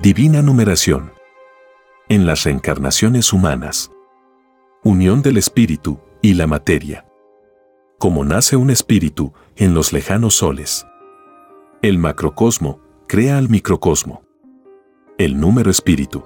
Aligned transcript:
Divina 0.00 0.42
numeración. 0.42 1.10
En 2.08 2.24
las 2.24 2.44
reencarnaciones 2.44 3.32
humanas. 3.32 3.90
Unión 4.84 5.22
del 5.22 5.36
espíritu 5.36 5.98
y 6.22 6.34
la 6.34 6.46
materia. 6.46 7.04
Como 7.98 8.24
nace 8.24 8.54
un 8.54 8.70
espíritu 8.70 9.32
en 9.56 9.74
los 9.74 9.92
lejanos 9.92 10.34
soles. 10.36 10.86
El 11.82 11.98
macrocosmo 11.98 12.80
crea 13.08 13.38
al 13.38 13.48
microcosmo. 13.48 14.22
El 15.18 15.40
número 15.40 15.68
espíritu. 15.68 16.22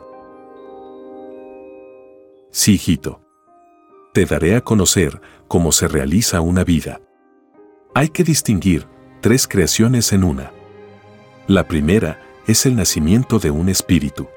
Sí, 2.50 2.74
hijito. 2.74 3.22
Te 4.12 4.26
daré 4.26 4.54
a 4.54 4.60
conocer 4.60 5.18
cómo 5.48 5.72
se 5.72 5.88
realiza 5.88 6.42
una 6.42 6.62
vida. 6.62 7.00
Hay 7.94 8.10
que 8.10 8.22
distinguir 8.22 8.86
tres 9.22 9.48
creaciones 9.48 10.12
en 10.12 10.24
una. 10.24 10.52
La 11.46 11.66
primera 11.66 12.20
es 12.52 12.66
el 12.66 12.76
nacimiento 12.76 13.38
de 13.38 13.50
un 13.50 13.68
espíritu. 13.68 14.28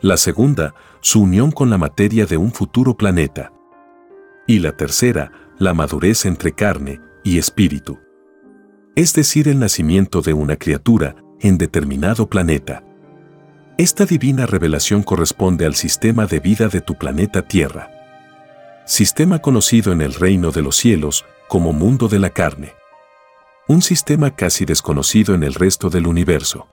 La 0.00 0.16
segunda, 0.16 0.74
su 1.00 1.22
unión 1.22 1.52
con 1.52 1.70
la 1.70 1.78
materia 1.78 2.26
de 2.26 2.36
un 2.36 2.52
futuro 2.52 2.96
planeta. 2.96 3.52
Y 4.46 4.58
la 4.58 4.72
tercera, 4.72 5.30
la 5.58 5.74
madurez 5.74 6.24
entre 6.24 6.52
carne 6.52 7.00
y 7.22 7.38
espíritu. 7.38 7.98
Es 8.96 9.12
decir, 9.12 9.46
el 9.48 9.58
nacimiento 9.58 10.22
de 10.22 10.32
una 10.32 10.56
criatura 10.56 11.16
en 11.40 11.58
determinado 11.58 12.28
planeta. 12.28 12.82
Esta 13.76 14.06
divina 14.06 14.46
revelación 14.46 15.02
corresponde 15.02 15.66
al 15.66 15.74
sistema 15.74 16.26
de 16.26 16.40
vida 16.40 16.68
de 16.68 16.80
tu 16.80 16.96
planeta 16.96 17.42
Tierra. 17.42 17.90
Sistema 18.86 19.40
conocido 19.40 19.92
en 19.92 20.00
el 20.00 20.14
reino 20.14 20.50
de 20.50 20.62
los 20.62 20.76
cielos 20.76 21.24
como 21.48 21.72
mundo 21.72 22.08
de 22.08 22.18
la 22.18 22.30
carne. 22.30 22.72
Un 23.68 23.82
sistema 23.82 24.34
casi 24.34 24.64
desconocido 24.64 25.34
en 25.34 25.42
el 25.42 25.54
resto 25.54 25.90
del 25.90 26.06
universo. 26.06 26.68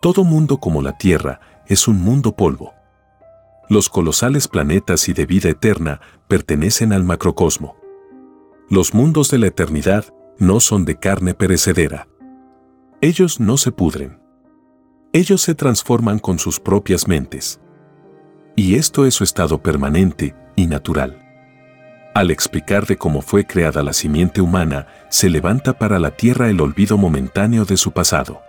Todo 0.00 0.22
mundo 0.22 0.58
como 0.58 0.80
la 0.80 0.96
Tierra 0.96 1.40
es 1.66 1.88
un 1.88 2.00
mundo 2.00 2.36
polvo. 2.36 2.72
Los 3.68 3.88
colosales 3.88 4.46
planetas 4.46 5.08
y 5.08 5.12
de 5.12 5.26
vida 5.26 5.48
eterna 5.48 6.00
pertenecen 6.28 6.92
al 6.92 7.02
macrocosmo. 7.02 7.76
Los 8.70 8.94
mundos 8.94 9.28
de 9.32 9.38
la 9.38 9.48
eternidad 9.48 10.14
no 10.38 10.60
son 10.60 10.84
de 10.84 11.00
carne 11.00 11.34
perecedera. 11.34 12.06
Ellos 13.00 13.40
no 13.40 13.56
se 13.56 13.72
pudren. 13.72 14.20
Ellos 15.12 15.42
se 15.42 15.56
transforman 15.56 16.20
con 16.20 16.38
sus 16.38 16.60
propias 16.60 17.08
mentes. 17.08 17.60
Y 18.54 18.76
esto 18.76 19.04
es 19.04 19.14
su 19.14 19.24
estado 19.24 19.60
permanente 19.60 20.36
y 20.54 20.68
natural. 20.68 21.24
Al 22.14 22.30
explicar 22.30 22.86
de 22.86 22.96
cómo 22.96 23.20
fue 23.20 23.46
creada 23.46 23.82
la 23.82 23.92
simiente 23.92 24.40
humana, 24.40 24.86
se 25.10 25.28
levanta 25.28 25.76
para 25.76 25.98
la 25.98 26.12
tierra 26.12 26.50
el 26.50 26.60
olvido 26.60 26.98
momentáneo 26.98 27.64
de 27.64 27.76
su 27.76 27.90
pasado 27.90 28.42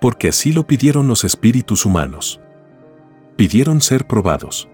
porque 0.00 0.28
así 0.28 0.52
lo 0.52 0.66
pidieron 0.66 1.06
los 1.06 1.24
espíritus 1.24 1.84
humanos. 1.84 2.40
Pidieron 3.36 3.80
ser 3.80 4.06
probados. 4.06 4.68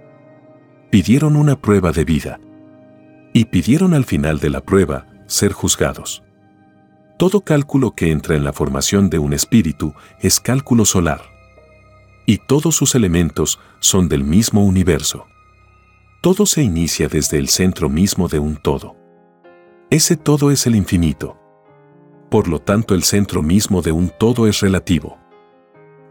Pidieron 0.90 1.36
una 1.36 1.60
prueba 1.60 1.92
de 1.92 2.04
vida. 2.04 2.40
Y 3.32 3.46
pidieron 3.46 3.92
al 3.92 4.04
final 4.04 4.38
de 4.38 4.50
la 4.50 4.60
prueba 4.60 5.06
ser 5.26 5.52
juzgados. 5.52 6.22
Todo 7.18 7.40
cálculo 7.40 7.94
que 7.94 8.10
entra 8.10 8.36
en 8.36 8.44
la 8.44 8.52
formación 8.52 9.10
de 9.10 9.18
un 9.18 9.32
espíritu 9.32 9.94
es 10.20 10.38
cálculo 10.38 10.84
solar. 10.84 11.22
Y 12.26 12.38
todos 12.38 12.76
sus 12.76 12.94
elementos 12.94 13.58
son 13.80 14.08
del 14.08 14.24
mismo 14.24 14.64
universo. 14.64 15.26
Todo 16.22 16.46
se 16.46 16.62
inicia 16.62 17.08
desde 17.08 17.38
el 17.38 17.48
centro 17.48 17.88
mismo 17.88 18.28
de 18.28 18.38
un 18.38 18.56
todo. 18.56 18.96
Ese 19.90 20.16
todo 20.16 20.50
es 20.50 20.66
el 20.66 20.76
infinito 20.76 21.38
por 22.30 22.48
lo 22.48 22.60
tanto 22.60 22.94
el 22.94 23.02
centro 23.02 23.42
mismo 23.42 23.82
de 23.82 23.92
un 23.92 24.10
todo 24.10 24.46
es 24.46 24.60
relativo. 24.60 25.18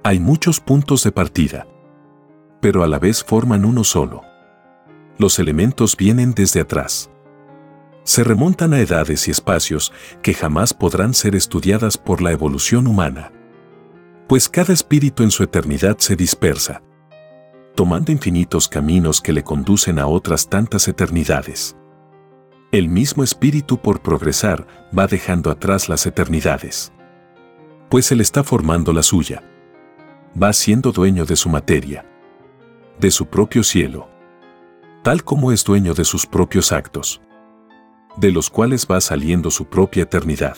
Hay 0.04 0.20
muchos 0.20 0.60
puntos 0.60 1.04
de 1.04 1.12
partida, 1.12 1.68
pero 2.62 2.84
a 2.84 2.88
la 2.88 3.00
vez 3.00 3.24
forman 3.24 3.66
uno 3.66 3.84
solo. 3.84 4.22
Los 5.18 5.40
elementos 5.40 5.96
vienen 5.98 6.34
desde 6.34 6.62
atrás. 6.62 7.10
Se 8.04 8.24
remontan 8.24 8.74
a 8.74 8.80
edades 8.80 9.28
y 9.28 9.32
espacios 9.32 9.92
que 10.22 10.34
jamás 10.34 10.74
podrán 10.74 11.14
ser 11.14 11.36
estudiadas 11.36 11.98
por 11.98 12.22
la 12.22 12.32
evolución 12.32 12.86
humana. 12.86 13.32
Pues 14.28 14.48
cada 14.50 14.74
espíritu 14.74 15.24
en 15.24 15.32
su 15.32 15.44
eternidad 15.44 15.98
se 16.00 16.16
dispersa, 16.16 16.84
tomando 17.76 18.12
infinitos 18.12 18.68
caminos 18.68 19.22
que 19.22 19.34
le 19.34 19.44
conducen 19.44 20.00
a 20.00 20.08
otras 20.08 20.50
tantas 20.50 20.88
eternidades. 20.88 21.76
El 22.76 22.90
mismo 22.90 23.24
espíritu 23.24 23.78
por 23.78 24.02
progresar 24.02 24.68
va 24.92 25.08
dejando 25.08 25.50
atrás 25.50 25.88
las 25.88 26.06
eternidades. 26.06 26.92
Pues 27.88 28.12
él 28.12 28.20
está 28.20 28.44
formando 28.44 28.92
la 28.92 29.02
suya. 29.02 29.42
Va 30.36 30.52
siendo 30.52 30.92
dueño 30.92 31.24
de 31.24 31.38
su 31.38 31.48
materia. 31.48 32.06
De 33.00 33.12
su 33.12 33.28
propio 33.28 33.64
cielo. 33.64 34.10
Tal 35.04 35.24
como 35.24 35.54
es 35.54 35.64
dueño 35.64 35.94
de 35.94 36.04
sus 36.04 36.26
propios 36.26 36.74
actos. 36.74 37.22
De 38.18 38.30
los 38.34 38.50
cuales 38.50 38.86
va 38.92 39.00
saliendo 39.00 39.52
su 39.52 39.70
propia 39.70 40.04
eternidad. 40.04 40.58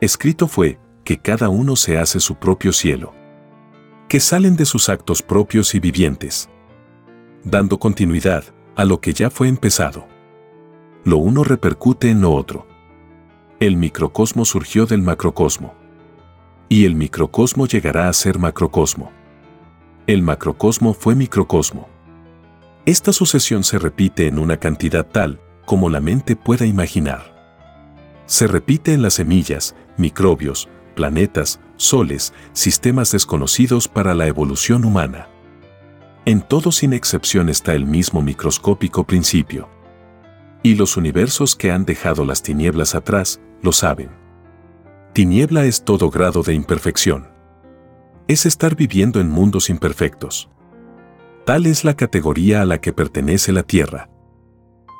Escrito 0.00 0.48
fue 0.48 0.78
que 1.04 1.18
cada 1.18 1.50
uno 1.50 1.76
se 1.76 1.98
hace 1.98 2.20
su 2.20 2.36
propio 2.36 2.72
cielo. 2.72 3.12
Que 4.08 4.18
salen 4.18 4.56
de 4.56 4.64
sus 4.64 4.88
actos 4.88 5.20
propios 5.20 5.74
y 5.74 5.78
vivientes. 5.78 6.48
Dando 7.44 7.78
continuidad 7.78 8.44
a 8.76 8.86
lo 8.86 9.02
que 9.02 9.12
ya 9.12 9.28
fue 9.28 9.48
empezado 9.48 10.10
lo 11.04 11.16
uno 11.18 11.44
repercute 11.44 12.10
en 12.10 12.20
lo 12.20 12.32
otro. 12.32 12.66
El 13.60 13.76
microcosmo 13.76 14.44
surgió 14.44 14.86
del 14.86 15.02
macrocosmo. 15.02 15.74
Y 16.68 16.84
el 16.84 16.94
microcosmo 16.94 17.66
llegará 17.66 18.08
a 18.08 18.12
ser 18.12 18.38
macrocosmo. 18.38 19.10
El 20.06 20.22
macrocosmo 20.22 20.94
fue 20.94 21.14
microcosmo. 21.14 21.88
Esta 22.86 23.12
sucesión 23.12 23.62
se 23.62 23.78
repite 23.78 24.26
en 24.26 24.38
una 24.38 24.56
cantidad 24.56 25.06
tal 25.06 25.40
como 25.64 25.90
la 25.90 26.00
mente 26.00 26.34
pueda 26.34 26.66
imaginar. 26.66 27.32
Se 28.26 28.46
repite 28.46 28.92
en 28.92 29.02
las 29.02 29.14
semillas, 29.14 29.76
microbios, 29.96 30.68
planetas, 30.94 31.60
soles, 31.76 32.32
sistemas 32.52 33.12
desconocidos 33.12 33.88
para 33.88 34.14
la 34.14 34.26
evolución 34.26 34.84
humana. 34.84 35.28
En 36.24 36.40
todo 36.40 36.72
sin 36.72 36.92
excepción 36.92 37.48
está 37.48 37.74
el 37.74 37.86
mismo 37.86 38.22
microscópico 38.22 39.04
principio. 39.04 39.68
Y 40.62 40.76
los 40.76 40.96
universos 40.96 41.56
que 41.56 41.70
han 41.70 41.84
dejado 41.84 42.24
las 42.24 42.42
tinieblas 42.42 42.94
atrás 42.94 43.40
lo 43.62 43.72
saben. 43.72 44.10
Tiniebla 45.12 45.64
es 45.64 45.84
todo 45.84 46.10
grado 46.10 46.42
de 46.42 46.54
imperfección. 46.54 47.28
Es 48.28 48.46
estar 48.46 48.76
viviendo 48.76 49.20
en 49.20 49.28
mundos 49.28 49.70
imperfectos. 49.70 50.48
Tal 51.44 51.66
es 51.66 51.84
la 51.84 51.94
categoría 51.94 52.62
a 52.62 52.64
la 52.64 52.80
que 52.80 52.92
pertenece 52.92 53.52
la 53.52 53.64
Tierra. 53.64 54.08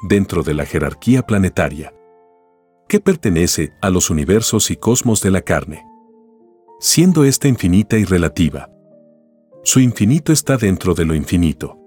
Dentro 0.08 0.42
de 0.42 0.54
la 0.54 0.66
jerarquía 0.66 1.22
planetaria. 1.22 1.94
Que 2.88 2.98
pertenece 2.98 3.72
a 3.80 3.90
los 3.90 4.10
universos 4.10 4.70
y 4.72 4.76
cosmos 4.76 5.22
de 5.22 5.30
la 5.30 5.42
carne. 5.42 5.86
Siendo 6.80 7.24
esta 7.24 7.46
infinita 7.46 7.96
y 7.96 8.04
relativa. 8.04 8.68
Su 9.62 9.78
infinito 9.78 10.32
está 10.32 10.56
dentro 10.56 10.94
de 10.94 11.04
lo 11.04 11.14
infinito 11.14 11.81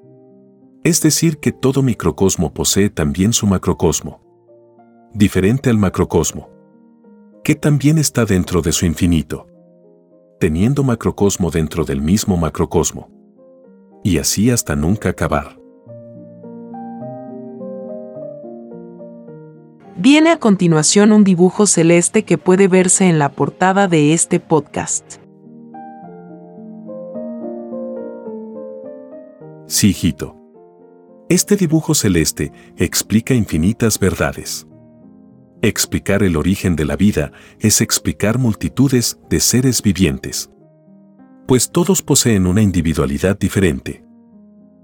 es 0.85 1.01
decir, 1.01 1.39
que 1.39 1.51
todo 1.51 1.81
microcosmo 1.81 2.53
posee 2.53 2.91
también 2.91 3.33
su 3.33 3.47
macrocosmo. 3.47 4.21
Diferente 5.15 5.71
al 5.71 5.79
macrocosmo. 5.79 6.47
Que 7.43 7.55
también 7.55 7.97
está 7.97 8.23
dentro 8.23 8.61
de 8.61 8.71
su 8.71 8.85
infinito. 8.85 9.47
Teniendo 10.39 10.83
macrocosmo 10.83 11.49
dentro 11.49 11.85
del 11.85 12.01
mismo 12.01 12.37
macrocosmo. 12.37 13.09
y 14.03 14.19
así 14.19 14.51
hasta 14.51 14.75
nunca 14.75 15.09
acabar. 15.09 15.57
Viene 19.97 20.29
a 20.29 20.37
continuación 20.37 21.11
un 21.11 21.23
dibujo 21.23 21.65
celeste 21.65 22.21
que 22.21 22.37
puede 22.37 22.67
verse 22.67 23.09
en 23.09 23.17
la 23.17 23.29
portada 23.29 23.87
de 23.87 24.13
este 24.13 24.39
podcast. 24.39 25.15
Sí, 29.65 29.89
hijito. 29.89 30.34
Este 31.27 31.55
dibujo 31.55 31.95
celeste 31.95 32.51
explica 32.77 33.33
infinitas 33.33 33.97
verdades. 33.97 34.67
Explicar 35.63 36.21
el 36.21 36.37
origen 36.37 36.75
de 36.75 36.85
la 36.85 36.95
vida 36.95 37.31
es 37.59 37.81
explicar 37.81 38.37
multitudes 38.37 39.17
de 39.27 39.39
seres 39.39 39.81
vivientes. 39.81 40.51
Pues 41.47 41.71
todos 41.71 42.03
poseen 42.03 42.45
una 42.45 42.61
individualidad 42.61 43.39
diferente. 43.39 44.05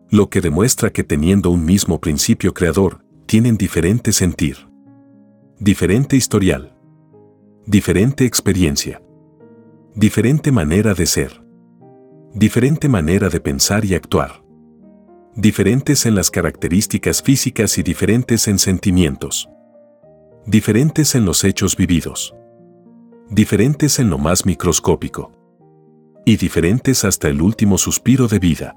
Lo 0.10 0.32
que 0.32 0.42
demuestra 0.42 0.90
que 0.90 1.04
teniendo 1.04 1.52
un 1.52 1.64
mismo 1.64 2.02
principio 2.02 2.56
creador, 2.56 3.06
tienen 3.28 3.56
diferente 3.56 4.12
sentir, 4.12 4.58
diferente 5.60 6.16
historial, 6.16 6.76
diferente 7.68 8.26
experiencia, 8.26 9.00
diferente 9.94 10.52
manera 10.52 10.96
de 10.96 11.06
ser, 11.06 11.44
diferente 12.34 12.90
manera 12.90 13.30
de 13.30 13.40
pensar 13.40 13.86
y 13.86 13.94
actuar 13.94 14.41
diferentes 15.36 16.06
en 16.06 16.16
las 16.16 16.30
características 16.30 17.22
físicas 17.22 17.78
y 17.78 17.84
diferentes 17.84 18.48
en 18.50 18.60
sentimientos, 18.60 19.50
diferentes 20.46 21.16
en 21.16 21.24
los 21.24 21.46
hechos 21.46 21.78
vividos, 21.78 22.36
diferentes 23.30 24.00
en 24.00 24.10
lo 24.10 24.18
más 24.18 24.46
microscópico, 24.46 25.32
y 26.26 26.36
diferentes 26.36 27.06
hasta 27.06 27.30
el 27.30 27.42
último 27.42 27.78
suspiro 27.78 28.28
de 28.28 28.40
vida. 28.40 28.76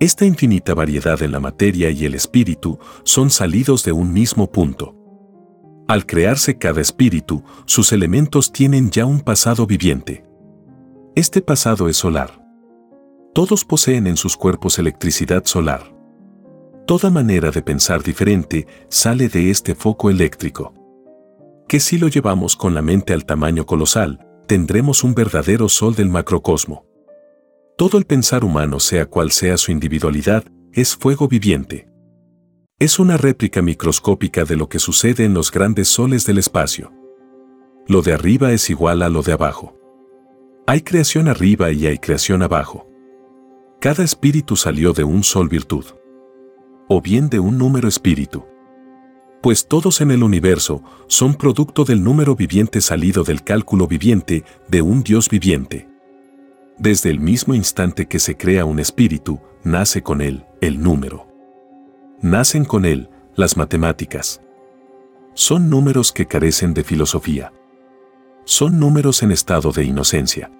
Esta 0.00 0.24
infinita 0.24 0.72
variedad 0.72 1.22
en 1.22 1.32
la 1.32 1.40
materia 1.40 1.90
y 1.90 2.06
el 2.06 2.14
espíritu 2.14 2.78
son 3.04 3.28
salidos 3.28 3.84
de 3.84 3.92
un 3.92 4.14
mismo 4.14 4.50
punto. 4.50 4.96
Al 5.88 6.06
crearse 6.06 6.56
cada 6.56 6.80
espíritu, 6.80 7.44
sus 7.66 7.92
elementos 7.92 8.50
tienen 8.50 8.90
ya 8.90 9.04
un 9.04 9.20
pasado 9.20 9.66
viviente. 9.66 10.24
Este 11.14 11.42
pasado 11.42 11.88
es 11.88 11.98
solar 11.98 12.39
todos 13.32 13.64
poseen 13.64 14.06
en 14.06 14.16
sus 14.16 14.36
cuerpos 14.36 14.78
electricidad 14.78 15.44
solar. 15.44 15.94
Toda 16.86 17.10
manera 17.10 17.52
de 17.52 17.62
pensar 17.62 18.02
diferente 18.02 18.66
sale 18.88 19.28
de 19.28 19.50
este 19.50 19.76
foco 19.76 20.10
eléctrico. 20.10 20.74
Que 21.68 21.78
si 21.78 21.98
lo 21.98 22.08
llevamos 22.08 22.56
con 22.56 22.74
la 22.74 22.82
mente 22.82 23.12
al 23.12 23.24
tamaño 23.24 23.66
colosal, 23.66 24.26
tendremos 24.48 25.04
un 25.04 25.14
verdadero 25.14 25.68
sol 25.68 25.94
del 25.94 26.08
macrocosmo. 26.08 26.84
Todo 27.78 27.98
el 27.98 28.04
pensar 28.04 28.44
humano, 28.44 28.80
sea 28.80 29.06
cual 29.06 29.30
sea 29.30 29.56
su 29.56 29.70
individualidad, 29.70 30.44
es 30.72 30.96
fuego 30.96 31.28
viviente. 31.28 31.88
Es 32.80 32.98
una 32.98 33.16
réplica 33.16 33.62
microscópica 33.62 34.44
de 34.44 34.56
lo 34.56 34.68
que 34.68 34.80
sucede 34.80 35.24
en 35.24 35.34
los 35.34 35.52
grandes 35.52 35.86
soles 35.88 36.26
del 36.26 36.38
espacio. 36.38 36.92
Lo 37.86 38.02
de 38.02 38.12
arriba 38.12 38.52
es 38.52 38.68
igual 38.70 39.02
a 39.02 39.08
lo 39.08 39.22
de 39.22 39.32
abajo. 39.32 39.76
Hay 40.66 40.80
creación 40.80 41.28
arriba 41.28 41.70
y 41.70 41.86
hay 41.86 41.98
creación 41.98 42.42
abajo. 42.42 42.89
Cada 43.80 44.04
espíritu 44.04 44.56
salió 44.56 44.92
de 44.92 45.04
un 45.04 45.24
sol 45.24 45.48
virtud. 45.48 45.86
O 46.86 47.00
bien 47.00 47.30
de 47.30 47.40
un 47.40 47.56
número 47.56 47.88
espíritu. 47.88 48.44
Pues 49.40 49.68
todos 49.68 50.02
en 50.02 50.10
el 50.10 50.22
universo 50.22 50.82
son 51.06 51.34
producto 51.34 51.84
del 51.84 52.04
número 52.04 52.36
viviente 52.36 52.82
salido 52.82 53.24
del 53.24 53.42
cálculo 53.42 53.86
viviente 53.86 54.44
de 54.68 54.82
un 54.82 55.02
Dios 55.02 55.30
viviente. 55.30 55.88
Desde 56.76 57.08
el 57.08 57.20
mismo 57.20 57.54
instante 57.54 58.04
que 58.04 58.18
se 58.18 58.36
crea 58.36 58.66
un 58.66 58.80
espíritu, 58.80 59.40
nace 59.64 60.02
con 60.02 60.20
él 60.20 60.44
el 60.60 60.82
número. 60.82 61.26
Nacen 62.20 62.66
con 62.66 62.84
él 62.84 63.08
las 63.34 63.56
matemáticas. 63.56 64.42
Son 65.32 65.70
números 65.70 66.12
que 66.12 66.26
carecen 66.26 66.74
de 66.74 66.84
filosofía. 66.84 67.50
Son 68.44 68.78
números 68.78 69.22
en 69.22 69.32
estado 69.32 69.72
de 69.72 69.84
inocencia 69.84 70.50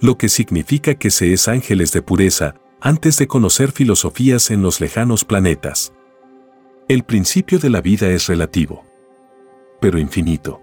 lo 0.00 0.18
que 0.18 0.28
significa 0.28 0.94
que 0.94 1.10
se 1.10 1.32
es 1.32 1.48
ángeles 1.48 1.92
de 1.92 2.02
pureza 2.02 2.54
antes 2.80 3.16
de 3.18 3.26
conocer 3.26 3.72
filosofías 3.72 4.50
en 4.50 4.62
los 4.62 4.80
lejanos 4.80 5.24
planetas. 5.24 5.92
El 6.88 7.02
principio 7.04 7.58
de 7.58 7.70
la 7.70 7.80
vida 7.80 8.08
es 8.10 8.26
relativo, 8.26 8.84
pero 9.80 9.98
infinito. 9.98 10.60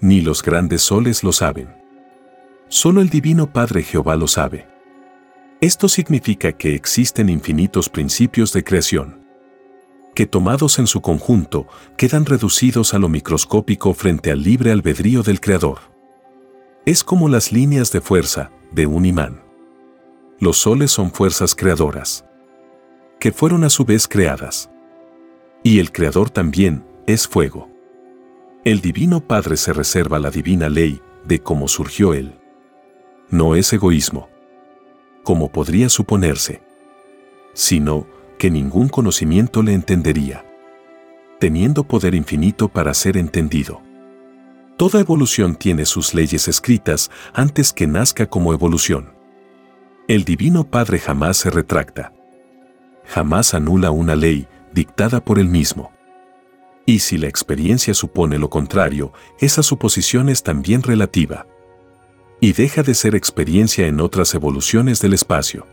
Ni 0.00 0.20
los 0.20 0.42
grandes 0.42 0.82
soles 0.82 1.22
lo 1.22 1.32
saben. 1.32 1.68
Solo 2.68 3.00
el 3.00 3.08
Divino 3.08 3.52
Padre 3.52 3.82
Jehová 3.82 4.16
lo 4.16 4.26
sabe. 4.26 4.66
Esto 5.60 5.88
significa 5.88 6.52
que 6.52 6.74
existen 6.74 7.28
infinitos 7.28 7.88
principios 7.88 8.52
de 8.52 8.64
creación, 8.64 9.24
que 10.14 10.26
tomados 10.26 10.80
en 10.80 10.88
su 10.88 11.00
conjunto 11.00 11.68
quedan 11.96 12.26
reducidos 12.26 12.94
a 12.94 12.98
lo 12.98 13.08
microscópico 13.08 13.94
frente 13.94 14.32
al 14.32 14.42
libre 14.42 14.72
albedrío 14.72 15.22
del 15.22 15.40
Creador. 15.40 15.91
Es 16.84 17.04
como 17.04 17.28
las 17.28 17.52
líneas 17.52 17.92
de 17.92 18.00
fuerza 18.00 18.50
de 18.72 18.86
un 18.86 19.06
imán. 19.06 19.40
Los 20.40 20.56
soles 20.56 20.90
son 20.90 21.12
fuerzas 21.12 21.54
creadoras, 21.54 22.24
que 23.20 23.30
fueron 23.30 23.62
a 23.62 23.70
su 23.70 23.84
vez 23.84 24.08
creadas. 24.08 24.68
Y 25.62 25.78
el 25.78 25.92
creador 25.92 26.30
también 26.30 26.84
es 27.06 27.28
fuego. 27.28 27.68
El 28.64 28.80
Divino 28.80 29.20
Padre 29.20 29.56
se 29.56 29.72
reserva 29.72 30.18
la 30.18 30.32
divina 30.32 30.68
ley 30.68 31.00
de 31.24 31.38
cómo 31.38 31.68
surgió 31.68 32.14
Él. 32.14 32.34
No 33.30 33.54
es 33.54 33.72
egoísmo, 33.72 34.28
como 35.22 35.52
podría 35.52 35.88
suponerse, 35.88 36.62
sino 37.52 38.08
que 38.38 38.50
ningún 38.50 38.88
conocimiento 38.88 39.62
le 39.62 39.74
entendería, 39.74 40.44
teniendo 41.38 41.84
poder 41.84 42.16
infinito 42.16 42.68
para 42.68 42.92
ser 42.92 43.16
entendido. 43.16 43.82
Toda 44.82 44.98
evolución 44.98 45.54
tiene 45.54 45.86
sus 45.86 46.12
leyes 46.12 46.48
escritas 46.48 47.08
antes 47.34 47.72
que 47.72 47.86
nazca 47.86 48.26
como 48.26 48.52
evolución. 48.52 49.12
El 50.08 50.24
Divino 50.24 50.64
Padre 50.64 50.98
jamás 50.98 51.36
se 51.36 51.50
retracta. 51.50 52.12
Jamás 53.06 53.54
anula 53.54 53.92
una 53.92 54.16
ley 54.16 54.48
dictada 54.74 55.24
por 55.24 55.38
él 55.38 55.46
mismo. 55.46 55.92
Y 56.84 56.98
si 56.98 57.16
la 57.16 57.28
experiencia 57.28 57.94
supone 57.94 58.40
lo 58.40 58.50
contrario, 58.50 59.12
esa 59.38 59.62
suposición 59.62 60.28
es 60.28 60.42
también 60.42 60.82
relativa. 60.82 61.46
Y 62.40 62.52
deja 62.52 62.82
de 62.82 62.96
ser 62.96 63.14
experiencia 63.14 63.86
en 63.86 64.00
otras 64.00 64.34
evoluciones 64.34 65.00
del 65.00 65.14
espacio. 65.14 65.64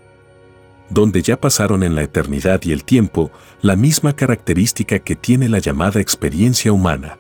Donde 0.92 1.24
ya 1.24 1.42
pasaron 1.42 1.82
en 1.82 1.96
la 1.96 2.04
eternidad 2.04 2.62
y 2.64 2.74
el 2.74 2.84
tiempo 2.84 3.32
la 3.64 3.76
misma 3.76 4.16
característica 4.16 5.00
que 5.00 5.16
tiene 5.16 5.50
la 5.50 5.58
llamada 5.58 6.00
experiencia 6.00 6.72
humana. 6.72 7.18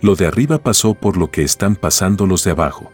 Lo 0.00 0.14
de 0.14 0.26
arriba 0.26 0.58
pasó 0.58 0.94
por 0.94 1.16
lo 1.16 1.30
que 1.30 1.42
están 1.42 1.74
pasando 1.74 2.26
los 2.26 2.44
de 2.44 2.52
abajo. 2.52 2.92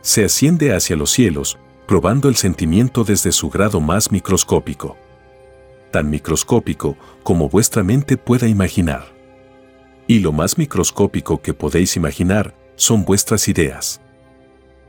Se 0.00 0.24
asciende 0.24 0.72
hacia 0.72 0.96
los 0.96 1.10
cielos, 1.10 1.58
probando 1.88 2.28
el 2.28 2.36
sentimiento 2.36 3.04
desde 3.04 3.32
su 3.32 3.50
grado 3.50 3.80
más 3.80 4.12
microscópico. 4.12 4.96
Tan 5.90 6.10
microscópico 6.10 6.96
como 7.22 7.48
vuestra 7.48 7.82
mente 7.82 8.16
pueda 8.16 8.46
imaginar. 8.46 9.12
Y 10.06 10.20
lo 10.20 10.32
más 10.32 10.56
microscópico 10.56 11.40
que 11.40 11.54
podéis 11.54 11.96
imaginar 11.96 12.54
son 12.76 13.04
vuestras 13.04 13.48
ideas. 13.48 14.00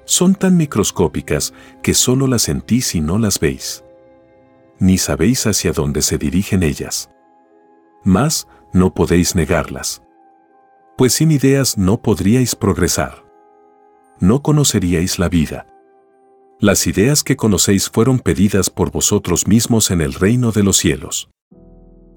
Son 0.03 0.36
tan 0.36 0.58
microscópicas 0.58 1.53
que 1.82 1.96
solo 1.96 2.27
las 2.27 2.44
sentís 2.44 2.94
y 2.94 3.01
no 3.01 3.17
las 3.17 3.39
veis. 3.39 3.84
Ni 4.77 4.98
sabéis 4.98 5.48
hacia 5.48 5.72
dónde 5.72 6.01
se 6.03 6.20
dirigen 6.20 6.62
ellas. 6.62 7.10
Más, 8.03 8.48
no 8.74 8.94
podéis 8.94 9.36
negarlas 9.36 10.05
pues 10.98 11.14
sin 11.14 11.32
ideas 11.32 11.78
no 11.78 12.02
podríais 12.02 12.56
progresar. 12.56 13.25
No 14.20 14.42
conoceríais 14.42 15.20
la 15.20 15.28
vida. 15.28 15.68
Las 16.60 16.88
ideas 16.88 17.24
que 17.24 17.36
conocéis 17.36 17.90
fueron 17.90 18.20
pedidas 18.20 18.70
por 18.70 18.92
vosotros 18.92 19.46
mismos 19.46 19.92
en 19.92 20.00
el 20.00 20.14
reino 20.14 20.54
de 20.54 20.64
los 20.64 20.78
cielos. 20.78 21.30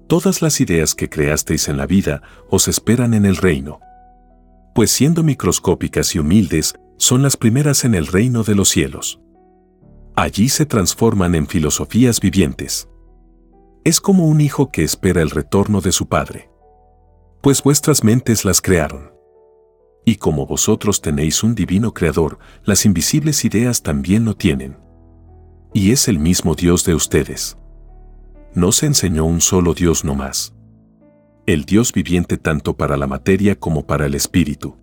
Todas 0.07 0.41
las 0.41 0.61
ideas 0.61 0.95
que 0.95 1.09
creasteis 1.09 1.67
en 1.67 1.75
la 1.75 1.85
vida 1.85 2.21
os 2.49 2.69
esperan 2.69 3.13
en 3.13 3.25
el 3.25 3.35
reino. 3.35 3.81
Pues 4.73 4.91
siendo 4.91 5.23
microscópicas 5.23 6.15
y 6.15 6.19
humildes, 6.19 6.73
son 6.97 7.21
las 7.21 7.35
primeras 7.35 7.83
en 7.83 7.95
el 7.95 8.07
reino 8.07 8.43
de 8.43 8.55
los 8.55 8.69
cielos. 8.69 9.19
Allí 10.15 10.47
se 10.47 10.65
transforman 10.65 11.35
en 11.35 11.47
filosofías 11.47 12.21
vivientes. 12.21 12.87
Es 13.83 13.99
como 13.99 14.25
un 14.25 14.39
hijo 14.39 14.71
que 14.71 14.83
espera 14.83 15.21
el 15.21 15.31
retorno 15.31 15.81
de 15.81 15.91
su 15.91 16.07
padre 16.07 16.49
pues 17.41 17.63
vuestras 17.63 18.03
mentes 18.03 18.45
las 18.45 18.61
crearon. 18.61 19.11
Y 20.05 20.15
como 20.15 20.45
vosotros 20.45 21.01
tenéis 21.01 21.43
un 21.43 21.55
divino 21.55 21.93
creador, 21.93 22.39
las 22.63 22.85
invisibles 22.85 23.45
ideas 23.45 23.83
también 23.83 24.25
lo 24.25 24.35
tienen. 24.35 24.77
Y 25.73 25.91
es 25.91 26.07
el 26.07 26.19
mismo 26.19 26.55
Dios 26.55 26.83
de 26.85 26.95
ustedes. 26.95 27.57
No 28.55 28.71
se 28.71 28.87
enseñó 28.87 29.25
un 29.25 29.41
solo 29.41 29.73
Dios 29.73 30.03
no 30.03 30.15
más. 30.15 30.55
El 31.45 31.65
Dios 31.65 31.93
viviente 31.93 32.37
tanto 32.37 32.75
para 32.75 32.97
la 32.97 33.07
materia 33.07 33.59
como 33.59 33.85
para 33.85 34.05
el 34.07 34.15
espíritu. 34.15 34.77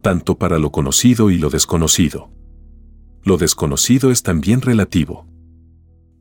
Tanto 0.00 0.38
para 0.38 0.58
lo 0.58 0.72
conocido 0.72 1.30
y 1.30 1.38
lo 1.38 1.50
desconocido. 1.50 2.30
Lo 3.22 3.36
desconocido 3.36 4.10
es 4.10 4.22
también 4.22 4.62
relativo. 4.62 5.26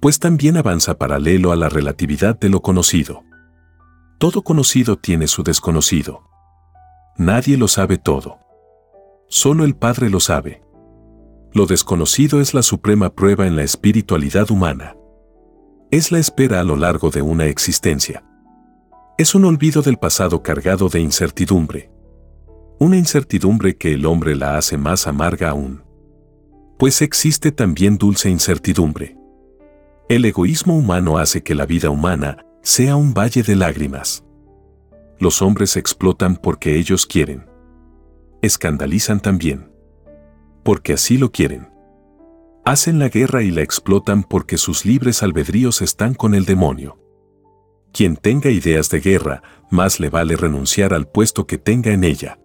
pues 0.02 0.20
también 0.20 0.56
avanza 0.56 0.98
paralelo 0.98 1.52
a 1.52 1.58
la 1.58 1.68
relatividad 1.68 2.40
de 2.40 2.50
lo 2.50 2.62
conocido. 2.62 3.24
Todo 4.20 4.42
conocido 4.42 4.98
tiene 4.98 5.28
su 5.28 5.44
desconocido. 5.44 6.24
Nadie 7.16 7.56
lo 7.56 7.70
sabe 7.70 7.98
todo. 7.98 8.38
Solo 9.30 9.64
el 9.64 9.78
Padre 9.78 10.10
lo 10.10 10.20
sabe. 10.20 10.62
Lo 11.54 11.66
desconocido 11.66 12.42
es 12.42 12.54
la 12.54 12.62
suprema 12.62 13.12
prueba 13.16 13.48
en 13.48 13.56
la 13.56 13.64
espiritualidad 13.64 14.52
humana. 14.52 14.98
Es 15.90 16.12
la 16.12 16.20
espera 16.20 16.60
a 16.60 16.66
lo 16.66 16.76
largo 16.76 17.12
de 17.12 17.22
una 17.22 17.46
existencia. 17.46 18.26
Es 19.18 19.36
un 19.36 19.46
olvido 19.46 19.82
del 19.82 19.96
pasado 19.96 20.44
cargado 20.44 20.90
de 20.90 21.00
incertidumbre. 21.00 21.90
Una 22.78 22.98
incertidumbre 22.98 23.78
que 23.78 23.94
el 23.94 24.06
hombre 24.06 24.36
la 24.36 24.58
hace 24.58 24.78
más 24.78 25.08
amarga 25.08 25.52
aún. 25.52 25.82
Pues 26.78 27.02
existe 27.02 27.54
también 27.54 27.98
dulce 27.98 28.30
incertidumbre. 28.30 29.16
El 30.10 30.26
egoísmo 30.26 30.78
humano 30.78 31.20
hace 31.20 31.42
que 31.42 31.56
la 31.56 31.66
vida 31.66 31.90
humana 31.90 32.44
sea 32.62 32.96
un 32.96 33.14
valle 33.14 33.44
de 33.44 33.56
lágrimas. 33.56 34.24
Los 35.20 35.42
hombres 35.42 35.78
explotan 35.78 36.36
porque 36.36 36.78
ellos 36.78 37.06
quieren. 37.06 37.46
Escandalizan 38.42 39.20
también. 39.20 39.72
Porque 40.64 40.94
así 40.94 41.18
lo 41.18 41.32
quieren. 41.32 41.70
Hacen 42.66 43.00
la 43.00 43.10
guerra 43.10 43.44
y 43.44 43.52
la 43.52 43.62
explotan 43.62 44.24
porque 44.24 44.58
sus 44.58 44.86
libres 44.86 45.24
albedríos 45.24 45.82
están 45.82 46.14
con 46.14 46.36
el 46.36 46.46
demonio. 46.46 47.00
Quien 47.92 48.16
tenga 48.16 48.50
ideas 48.52 48.90
de 48.90 49.00
guerra, 49.00 49.42
más 49.72 50.00
le 50.00 50.10
vale 50.10 50.36
renunciar 50.36 50.94
al 50.94 51.08
puesto 51.08 51.48
que 51.48 51.58
tenga 51.58 51.92
en 51.92 52.04
ella. 52.04 52.40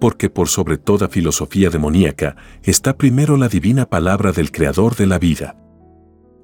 Porque 0.00 0.30
por 0.30 0.48
sobre 0.48 0.78
toda 0.78 1.08
filosofía 1.08 1.70
demoníaca 1.70 2.36
está 2.62 2.96
primero 2.96 3.36
la 3.36 3.48
divina 3.48 3.86
palabra 3.86 4.32
del 4.32 4.50
Creador 4.50 4.96
de 4.96 5.06
la 5.06 5.18
vida. 5.18 5.56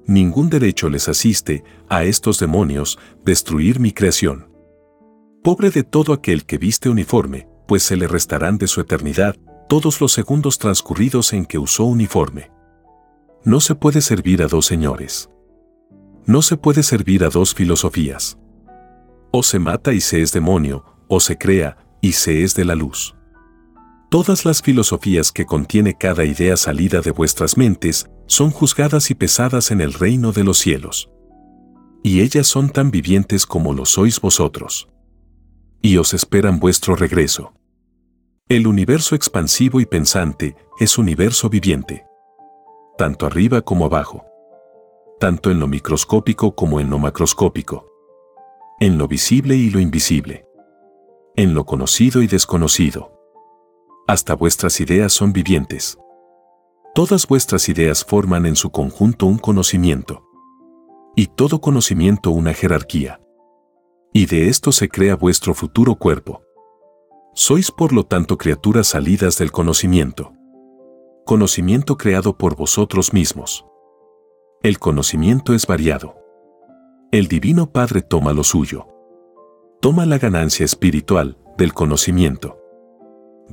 Ningún 0.05 0.49
derecho 0.49 0.89
les 0.89 1.07
asiste 1.07 1.63
a 1.87 2.03
estos 2.03 2.39
demonios 2.39 2.99
destruir 3.23 3.79
mi 3.79 3.91
creación. 3.91 4.49
Pobre 5.43 5.69
de 5.69 5.83
todo 5.83 6.13
aquel 6.13 6.45
que 6.45 6.57
viste 6.57 6.89
uniforme, 6.89 7.47
pues 7.67 7.83
se 7.83 7.95
le 7.95 8.07
restarán 8.07 8.57
de 8.57 8.67
su 8.67 8.81
eternidad 8.81 9.35
todos 9.69 10.01
los 10.01 10.11
segundos 10.11 10.57
transcurridos 10.57 11.33
en 11.33 11.45
que 11.45 11.57
usó 11.57 11.85
uniforme. 11.85 12.51
No 13.45 13.59
se 13.59 13.75
puede 13.75 14.01
servir 14.01 14.41
a 14.41 14.47
dos 14.47 14.65
señores. 14.65 15.29
No 16.25 16.41
se 16.41 16.57
puede 16.57 16.83
servir 16.83 17.23
a 17.23 17.29
dos 17.29 17.53
filosofías. 17.53 18.37
O 19.31 19.43
se 19.43 19.59
mata 19.59 19.93
y 19.93 20.01
se 20.01 20.21
es 20.21 20.31
demonio, 20.31 20.85
o 21.07 21.19
se 21.19 21.37
crea 21.37 21.77
y 22.01 22.13
se 22.13 22.43
es 22.43 22.55
de 22.55 22.65
la 22.65 22.75
luz. 22.75 23.15
Todas 24.13 24.45
las 24.45 24.61
filosofías 24.61 25.31
que 25.31 25.47
contiene 25.47 25.95
cada 25.95 26.23
idea 26.23 26.55
salida 26.55 27.01
de 27.01 27.09
vuestras 27.09 27.57
mentes 27.57 28.11
son 28.27 28.51
juzgadas 28.51 29.09
y 29.09 29.15
pesadas 29.15 29.71
en 29.71 29.81
el 29.81 29.91
reino 29.91 30.31
de 30.31 30.43
los 30.43 30.59
cielos. 30.59 31.09
Y 32.03 32.21
ellas 32.21 32.45
son 32.45 32.69
tan 32.69 32.91
vivientes 32.91 33.47
como 33.47 33.73
lo 33.73 33.87
sois 33.87 34.21
vosotros. 34.21 34.87
Y 35.81 35.97
os 35.97 36.13
esperan 36.13 36.59
vuestro 36.59 36.95
regreso. 36.95 37.55
El 38.49 38.67
universo 38.67 39.15
expansivo 39.15 39.81
y 39.81 39.87
pensante 39.87 40.55
es 40.79 40.99
universo 40.99 41.49
viviente. 41.49 42.05
Tanto 42.99 43.25
arriba 43.25 43.63
como 43.63 43.85
abajo 43.85 44.25
tanto 45.19 45.49
en 45.49 45.59
lo 45.59 45.67
microscópico 45.67 46.53
como 46.53 46.79
en 46.81 46.89
lo 46.91 46.99
macroscópico, 46.99 47.87
en 48.79 48.99
lo 48.99 49.07
visible 49.07 49.55
y 49.55 49.71
lo 49.71 49.79
invisible, 49.79 50.45
en 51.35 51.55
lo 51.55 51.65
conocido 51.65 52.21
y 52.21 52.27
desconocido. 52.27 53.22
Hasta 54.05 54.35
vuestras 54.35 54.81
ideas 54.81 55.13
son 55.13 55.31
vivientes. 55.31 55.97
Todas 56.93 57.25
vuestras 57.25 57.69
ideas 57.69 58.03
forman 58.03 58.45
en 58.45 58.57
su 58.57 58.69
conjunto 58.69 59.25
un 59.25 59.37
conocimiento. 59.37 60.23
Y 61.15 61.27
todo 61.27 61.61
conocimiento 61.61 62.29
una 62.31 62.53
jerarquía. 62.53 63.21
Y 64.11 64.25
de 64.25 64.49
esto 64.49 64.73
se 64.73 64.89
crea 64.89 65.15
vuestro 65.15 65.53
futuro 65.53 65.95
cuerpo. 65.95 66.41
Sois 67.33 67.71
por 67.71 67.93
lo 67.93 68.03
tanto 68.03 68.37
criaturas 68.37 68.87
salidas 68.87 69.37
del 69.37 69.53
conocimiento. 69.53 70.33
Conocimiento 71.25 71.97
creado 71.97 72.37
por 72.37 72.57
vosotros 72.57 73.13
mismos. 73.13 73.65
El 74.63 74.79
conocimiento 74.79 75.53
es 75.53 75.65
variado. 75.65 76.17
El 77.13 77.29
Divino 77.29 77.71
Padre 77.71 78.01
toma 78.01 78.33
lo 78.33 78.43
suyo. 78.43 78.85
Toma 79.79 80.05
la 80.05 80.17
ganancia 80.17 80.65
espiritual 80.65 81.37
del 81.57 81.73
conocimiento. 81.73 82.62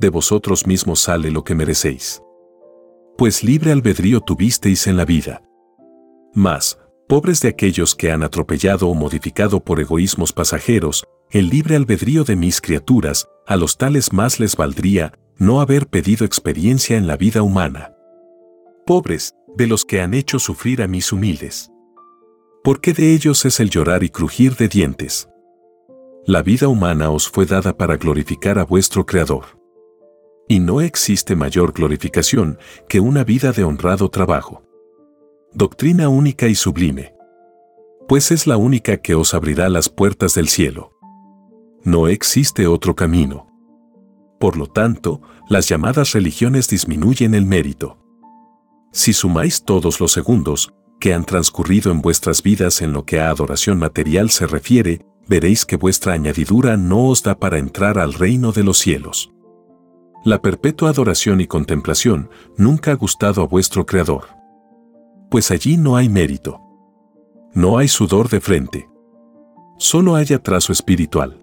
De 0.01 0.09
vosotros 0.09 0.65
mismos 0.65 0.99
sale 0.99 1.29
lo 1.29 1.43
que 1.43 1.53
merecéis. 1.53 2.23
Pues 3.19 3.43
libre 3.43 3.71
albedrío 3.71 4.19
tuvisteis 4.19 4.87
en 4.87 4.97
la 4.97 5.05
vida. 5.05 5.43
Mas, 6.33 6.79
pobres 7.07 7.39
de 7.41 7.49
aquellos 7.49 7.93
que 7.93 8.11
han 8.11 8.23
atropellado 8.23 8.87
o 8.87 8.95
modificado 8.95 9.63
por 9.63 9.79
egoísmos 9.79 10.33
pasajeros, 10.33 11.05
el 11.29 11.49
libre 11.49 11.75
albedrío 11.75 12.23
de 12.23 12.35
mis 12.35 12.61
criaturas, 12.61 13.27
a 13.45 13.57
los 13.57 13.77
tales 13.77 14.11
más 14.11 14.39
les 14.39 14.55
valdría 14.55 15.13
no 15.37 15.61
haber 15.61 15.85
pedido 15.85 16.25
experiencia 16.25 16.97
en 16.97 17.05
la 17.05 17.15
vida 17.15 17.43
humana. 17.43 17.93
Pobres, 18.87 19.35
de 19.55 19.67
los 19.67 19.85
que 19.85 20.01
han 20.01 20.15
hecho 20.15 20.39
sufrir 20.39 20.81
a 20.81 20.87
mis 20.87 21.11
humildes. 21.11 21.69
Porque 22.63 22.93
de 22.93 23.13
ellos 23.13 23.45
es 23.45 23.59
el 23.59 23.69
llorar 23.69 24.03
y 24.03 24.09
crujir 24.09 24.55
de 24.55 24.67
dientes. 24.67 25.29
La 26.25 26.41
vida 26.41 26.67
humana 26.69 27.11
os 27.11 27.29
fue 27.29 27.45
dada 27.45 27.77
para 27.77 27.97
glorificar 27.97 28.57
a 28.57 28.65
vuestro 28.65 29.05
Creador. 29.05 29.60
Y 30.51 30.59
no 30.59 30.81
existe 30.81 31.37
mayor 31.37 31.71
glorificación 31.71 32.59
que 32.89 32.99
una 32.99 33.23
vida 33.23 33.53
de 33.53 33.63
honrado 33.63 34.09
trabajo. 34.09 34.63
Doctrina 35.53 36.09
única 36.09 36.49
y 36.49 36.55
sublime. 36.55 37.15
Pues 38.05 38.31
es 38.31 38.47
la 38.47 38.57
única 38.57 38.97
que 38.97 39.15
os 39.15 39.33
abrirá 39.33 39.69
las 39.69 39.87
puertas 39.87 40.33
del 40.33 40.49
cielo. 40.49 40.91
No 41.85 42.09
existe 42.09 42.67
otro 42.67 42.97
camino. 42.97 43.47
Por 44.41 44.57
lo 44.57 44.67
tanto, 44.67 45.21
las 45.47 45.69
llamadas 45.69 46.11
religiones 46.11 46.67
disminuyen 46.67 47.33
el 47.33 47.45
mérito. 47.45 47.97
Si 48.91 49.13
sumáis 49.13 49.63
todos 49.63 50.01
los 50.01 50.11
segundos 50.11 50.73
que 50.99 51.13
han 51.13 51.23
transcurrido 51.23 51.93
en 51.93 52.01
vuestras 52.01 52.43
vidas 52.43 52.81
en 52.81 52.91
lo 52.91 53.05
que 53.05 53.21
a 53.21 53.29
adoración 53.29 53.79
material 53.79 54.29
se 54.29 54.47
refiere, 54.47 55.05
veréis 55.29 55.65
que 55.65 55.77
vuestra 55.77 56.11
añadidura 56.11 56.75
no 56.75 57.07
os 57.07 57.23
da 57.23 57.39
para 57.39 57.57
entrar 57.57 57.97
al 57.97 58.13
reino 58.13 58.51
de 58.51 58.65
los 58.65 58.79
cielos. 58.79 59.31
La 60.23 60.41
perpetua 60.41 60.89
adoración 60.89 61.41
y 61.41 61.47
contemplación 61.47 62.29
nunca 62.57 62.91
ha 62.91 62.95
gustado 62.95 63.41
a 63.41 63.47
vuestro 63.47 63.85
Creador. 63.85 64.27
Pues 65.29 65.51
allí 65.51 65.77
no 65.77 65.95
hay 65.95 66.09
mérito. 66.09 66.59
No 67.53 67.77
hay 67.77 67.87
sudor 67.87 68.29
de 68.29 68.39
frente. 68.39 68.89
Solo 69.77 70.15
hay 70.15 70.33
atraso 70.33 70.71
espiritual. 70.71 71.41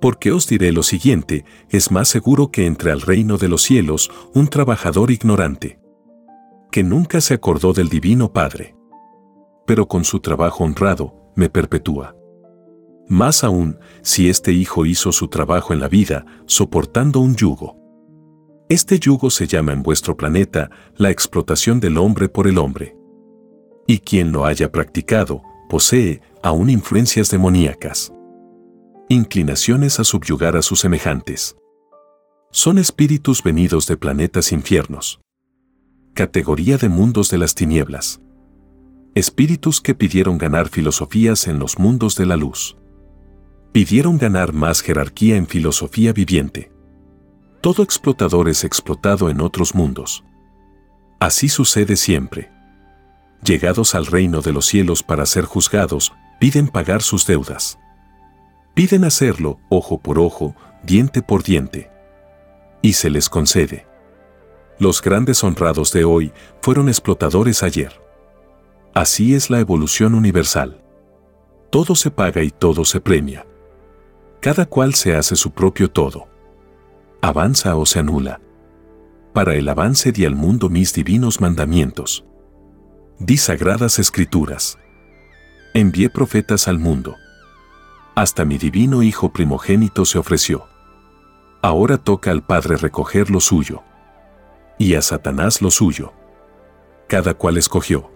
Porque 0.00 0.32
os 0.32 0.46
diré 0.46 0.72
lo 0.72 0.82
siguiente, 0.82 1.44
es 1.68 1.90
más 1.90 2.08
seguro 2.08 2.50
que 2.50 2.66
entre 2.66 2.90
al 2.90 3.00
reino 3.00 3.36
de 3.38 3.48
los 3.48 3.62
cielos 3.62 4.10
un 4.34 4.48
trabajador 4.48 5.10
ignorante 5.10 5.80
que 6.70 6.82
nunca 6.82 7.20
se 7.20 7.34
acordó 7.34 7.72
del 7.72 7.88
Divino 7.88 8.32
Padre. 8.32 8.76
Pero 9.66 9.88
con 9.88 10.04
su 10.04 10.20
trabajo 10.20 10.64
honrado, 10.64 11.14
me 11.34 11.50
perpetúa. 11.50 12.16
Más 13.08 13.42
aún, 13.42 13.78
si 14.02 14.28
este 14.28 14.52
hijo 14.52 14.86
hizo 14.86 15.12
su 15.12 15.28
trabajo 15.28 15.72
en 15.72 15.80
la 15.80 15.88
vida, 15.88 16.24
soportando 16.46 17.20
un 17.20 17.34
yugo. 17.34 17.76
Este 18.70 18.98
yugo 18.98 19.28
se 19.28 19.46
llama 19.46 19.74
en 19.74 19.82
vuestro 19.82 20.16
planeta 20.16 20.70
la 20.96 21.10
explotación 21.10 21.78
del 21.78 21.98
hombre 21.98 22.30
por 22.30 22.46
el 22.46 22.56
hombre. 22.56 22.96
Y 23.86 23.98
quien 23.98 24.32
lo 24.32 24.46
haya 24.46 24.72
practicado, 24.72 25.42
posee 25.68 26.22
aún 26.42 26.70
influencias 26.70 27.30
demoníacas. 27.30 28.12
Inclinaciones 29.10 30.00
a 30.00 30.04
subyugar 30.04 30.56
a 30.56 30.62
sus 30.62 30.80
semejantes. 30.80 31.56
Son 32.52 32.78
espíritus 32.78 33.42
venidos 33.42 33.86
de 33.86 33.98
planetas 33.98 34.52
infiernos 34.52 35.20
categoría 36.14 36.76
de 36.76 36.88
mundos 36.88 37.30
de 37.30 37.38
las 37.38 37.54
tinieblas. 37.54 38.20
Espíritus 39.14 39.80
que 39.80 39.94
pidieron 39.94 40.38
ganar 40.38 40.68
filosofías 40.68 41.46
en 41.46 41.58
los 41.58 41.78
mundos 41.78 42.14
de 42.16 42.26
la 42.26 42.36
luz. 42.36 42.76
Pidieron 43.72 44.18
ganar 44.18 44.52
más 44.52 44.82
jerarquía 44.82 45.36
en 45.36 45.46
filosofía 45.46 46.12
viviente. 46.12 46.70
Todo 47.60 47.82
explotador 47.82 48.48
es 48.48 48.64
explotado 48.64 49.28
en 49.28 49.42
otros 49.42 49.74
mundos. 49.74 50.24
Así 51.18 51.50
sucede 51.50 51.96
siempre. 51.96 52.50
Llegados 53.44 53.94
al 53.94 54.06
reino 54.06 54.40
de 54.40 54.52
los 54.54 54.64
cielos 54.64 55.02
para 55.02 55.26
ser 55.26 55.44
juzgados, 55.44 56.14
piden 56.38 56.68
pagar 56.68 57.02
sus 57.02 57.26
deudas. 57.26 57.78
Piden 58.72 59.04
hacerlo 59.04 59.58
ojo 59.68 59.98
por 59.98 60.18
ojo, 60.18 60.56
diente 60.82 61.20
por 61.20 61.42
diente. 61.42 61.90
Y 62.80 62.94
se 62.94 63.10
les 63.10 63.28
concede. 63.28 63.86
Los 64.78 65.02
grandes 65.02 65.44
honrados 65.44 65.92
de 65.92 66.04
hoy 66.04 66.32
fueron 66.62 66.88
explotadores 66.88 67.62
ayer. 67.62 68.00
Así 68.94 69.34
es 69.34 69.50
la 69.50 69.60
evolución 69.60 70.14
universal. 70.14 70.82
Todo 71.68 71.94
se 71.94 72.10
paga 72.10 72.42
y 72.42 72.50
todo 72.50 72.86
se 72.86 73.02
premia. 73.02 73.46
Cada 74.40 74.64
cual 74.64 74.94
se 74.94 75.14
hace 75.14 75.36
su 75.36 75.50
propio 75.50 75.90
todo. 75.90 76.30
Avanza 77.22 77.76
o 77.76 77.84
se 77.84 77.98
anula. 77.98 78.40
Para 79.32 79.54
el 79.54 79.68
avance 79.68 80.12
di 80.12 80.24
al 80.24 80.34
mundo 80.34 80.68
mis 80.68 80.92
divinos 80.94 81.40
mandamientos. 81.40 82.24
di 83.20 83.36
sagradas 83.36 83.98
escrituras. 83.98 84.78
Envié 85.74 86.08
profetas 86.08 86.68
al 86.68 86.78
mundo. 86.78 87.16
Hasta 88.14 88.46
mi 88.46 88.56
divino 88.56 89.02
Hijo 89.02 89.30
primogénito 89.30 90.06
se 90.06 90.18
ofreció. 90.18 90.64
Ahora 91.60 91.98
toca 91.98 92.30
al 92.30 92.42
Padre 92.42 92.76
recoger 92.78 93.30
lo 93.30 93.40
suyo. 93.40 93.82
Y 94.78 94.94
a 94.94 95.02
Satanás 95.02 95.60
lo 95.60 95.70
suyo. 95.70 96.14
Cada 97.08 97.34
cual 97.34 97.58
escogió. 97.58 98.10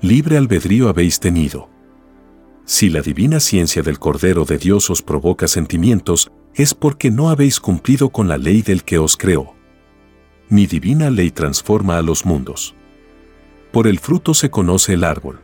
Libre 0.00 0.38
albedrío 0.38 0.88
habéis 0.88 1.20
tenido. 1.20 1.68
Si 2.64 2.88
la 2.88 3.02
divina 3.02 3.38
ciencia 3.38 3.82
del 3.82 3.98
Cordero 3.98 4.46
de 4.46 4.56
Dios 4.56 4.88
os 4.88 5.02
provoca 5.02 5.46
sentimientos, 5.46 6.32
es 6.56 6.74
porque 6.74 7.10
no 7.10 7.28
habéis 7.28 7.60
cumplido 7.60 8.08
con 8.08 8.28
la 8.28 8.38
ley 8.38 8.62
del 8.62 8.82
que 8.82 8.98
os 8.98 9.16
creó. 9.16 9.54
Mi 10.48 10.66
divina 10.66 11.10
ley 11.10 11.30
transforma 11.30 11.98
a 11.98 12.02
los 12.02 12.24
mundos. 12.24 12.74
Por 13.72 13.86
el 13.86 13.98
fruto 13.98 14.32
se 14.32 14.50
conoce 14.50 14.94
el 14.94 15.04
árbol. 15.04 15.40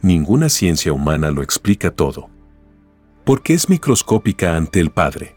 Ninguna 0.00 0.48
ciencia 0.48 0.92
humana 0.92 1.32
lo 1.32 1.42
explica 1.42 1.90
todo. 1.90 2.30
Porque 3.24 3.54
es 3.54 3.68
microscópica 3.68 4.56
ante 4.56 4.78
el 4.78 4.90
Padre. 4.90 5.34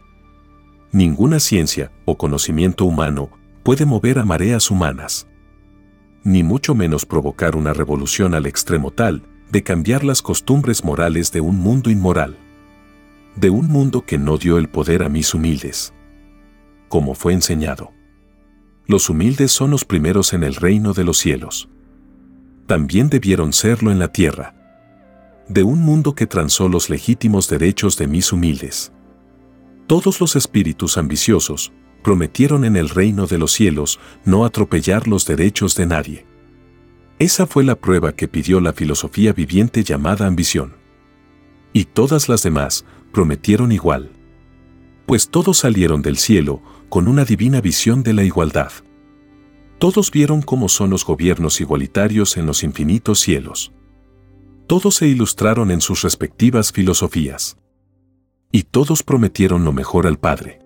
Ninguna 0.92 1.40
ciencia 1.40 1.90
o 2.04 2.16
conocimiento 2.16 2.84
humano 2.84 3.30
puede 3.64 3.86
mover 3.86 4.20
a 4.20 4.24
mareas 4.24 4.70
humanas. 4.70 5.26
Ni 6.22 6.44
mucho 6.44 6.76
menos 6.76 7.06
provocar 7.06 7.56
una 7.56 7.72
revolución 7.72 8.34
al 8.34 8.46
extremo 8.46 8.92
tal 8.92 9.24
de 9.50 9.62
cambiar 9.62 10.04
las 10.04 10.22
costumbres 10.22 10.84
morales 10.84 11.32
de 11.32 11.40
un 11.40 11.56
mundo 11.56 11.90
inmoral. 11.90 12.36
De 13.36 13.50
un 13.50 13.68
mundo 13.68 14.04
que 14.04 14.18
no 14.18 14.38
dio 14.38 14.58
el 14.58 14.68
poder 14.68 15.02
a 15.02 15.08
mis 15.08 15.34
humildes. 15.34 15.92
Como 16.88 17.14
fue 17.14 17.32
enseñado. 17.32 17.92
Los 18.86 19.10
humildes 19.10 19.52
son 19.52 19.70
los 19.70 19.84
primeros 19.84 20.32
en 20.32 20.42
el 20.42 20.54
reino 20.54 20.92
de 20.92 21.04
los 21.04 21.18
cielos 21.18 21.68
también 22.66 23.08
debieron 23.08 23.52
serlo 23.52 23.92
en 23.92 23.98
la 23.98 24.12
tierra. 24.12 24.54
De 25.48 25.62
un 25.62 25.80
mundo 25.80 26.14
que 26.14 26.26
transó 26.26 26.68
los 26.68 26.90
legítimos 26.90 27.48
derechos 27.48 27.96
de 27.96 28.08
mis 28.08 28.32
humildes. 28.32 28.92
Todos 29.86 30.20
los 30.20 30.34
espíritus 30.34 30.98
ambiciosos 30.98 31.72
prometieron 32.02 32.64
en 32.64 32.76
el 32.76 32.88
reino 32.88 33.26
de 33.26 33.38
los 33.38 33.52
cielos 33.52 34.00
no 34.24 34.44
atropellar 34.44 35.06
los 35.06 35.26
derechos 35.26 35.76
de 35.76 35.86
nadie. 35.86 36.26
Esa 37.20 37.46
fue 37.46 37.62
la 37.62 37.76
prueba 37.76 38.12
que 38.12 38.28
pidió 38.28 38.60
la 38.60 38.72
filosofía 38.72 39.32
viviente 39.32 39.84
llamada 39.84 40.26
ambición. 40.26 40.74
Y 41.72 41.84
todas 41.84 42.28
las 42.28 42.42
demás 42.42 42.84
prometieron 43.16 43.72
igual. 43.72 44.10
Pues 45.06 45.30
todos 45.30 45.56
salieron 45.56 46.02
del 46.02 46.18
cielo 46.18 46.60
con 46.90 47.08
una 47.08 47.24
divina 47.24 47.62
visión 47.62 48.02
de 48.02 48.12
la 48.12 48.24
igualdad. 48.24 48.70
Todos 49.78 50.10
vieron 50.10 50.42
cómo 50.42 50.68
son 50.68 50.90
los 50.90 51.02
gobiernos 51.02 51.62
igualitarios 51.62 52.36
en 52.36 52.44
los 52.44 52.62
infinitos 52.62 53.18
cielos. 53.20 53.72
Todos 54.66 54.96
se 54.96 55.08
ilustraron 55.08 55.70
en 55.70 55.80
sus 55.80 56.02
respectivas 56.02 56.72
filosofías. 56.72 57.56
Y 58.52 58.64
todos 58.64 59.02
prometieron 59.02 59.64
lo 59.64 59.72
mejor 59.72 60.06
al 60.06 60.18
Padre. 60.18 60.58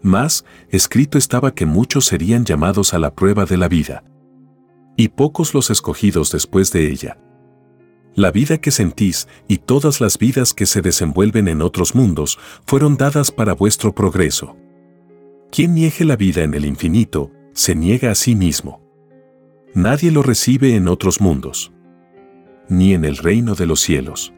Más, 0.00 0.46
escrito 0.70 1.18
estaba 1.18 1.54
que 1.54 1.66
muchos 1.66 2.06
serían 2.06 2.46
llamados 2.46 2.94
a 2.94 2.98
la 2.98 3.14
prueba 3.14 3.44
de 3.44 3.58
la 3.58 3.68
vida. 3.68 4.04
Y 4.96 5.08
pocos 5.08 5.52
los 5.52 5.68
escogidos 5.68 6.32
después 6.32 6.72
de 6.72 6.90
ella. 6.90 7.18
La 8.14 8.30
vida 8.30 8.58
que 8.58 8.70
sentís 8.70 9.28
y 9.46 9.58
todas 9.58 10.00
las 10.00 10.18
vidas 10.18 10.54
que 10.54 10.66
se 10.66 10.82
desenvuelven 10.82 11.48
en 11.48 11.62
otros 11.62 11.94
mundos 11.94 12.38
fueron 12.66 12.96
dadas 12.96 13.30
para 13.30 13.54
vuestro 13.54 13.94
progreso. 13.94 14.56
Quien 15.50 15.74
niegue 15.74 16.04
la 16.04 16.16
vida 16.16 16.42
en 16.42 16.54
el 16.54 16.64
infinito, 16.64 17.30
se 17.52 17.74
niega 17.74 18.10
a 18.10 18.14
sí 18.14 18.34
mismo. 18.34 18.82
Nadie 19.74 20.10
lo 20.10 20.22
recibe 20.22 20.74
en 20.74 20.88
otros 20.88 21.20
mundos, 21.20 21.72
ni 22.68 22.94
en 22.94 23.04
el 23.04 23.16
reino 23.16 23.54
de 23.54 23.66
los 23.66 23.80
cielos. 23.80 24.32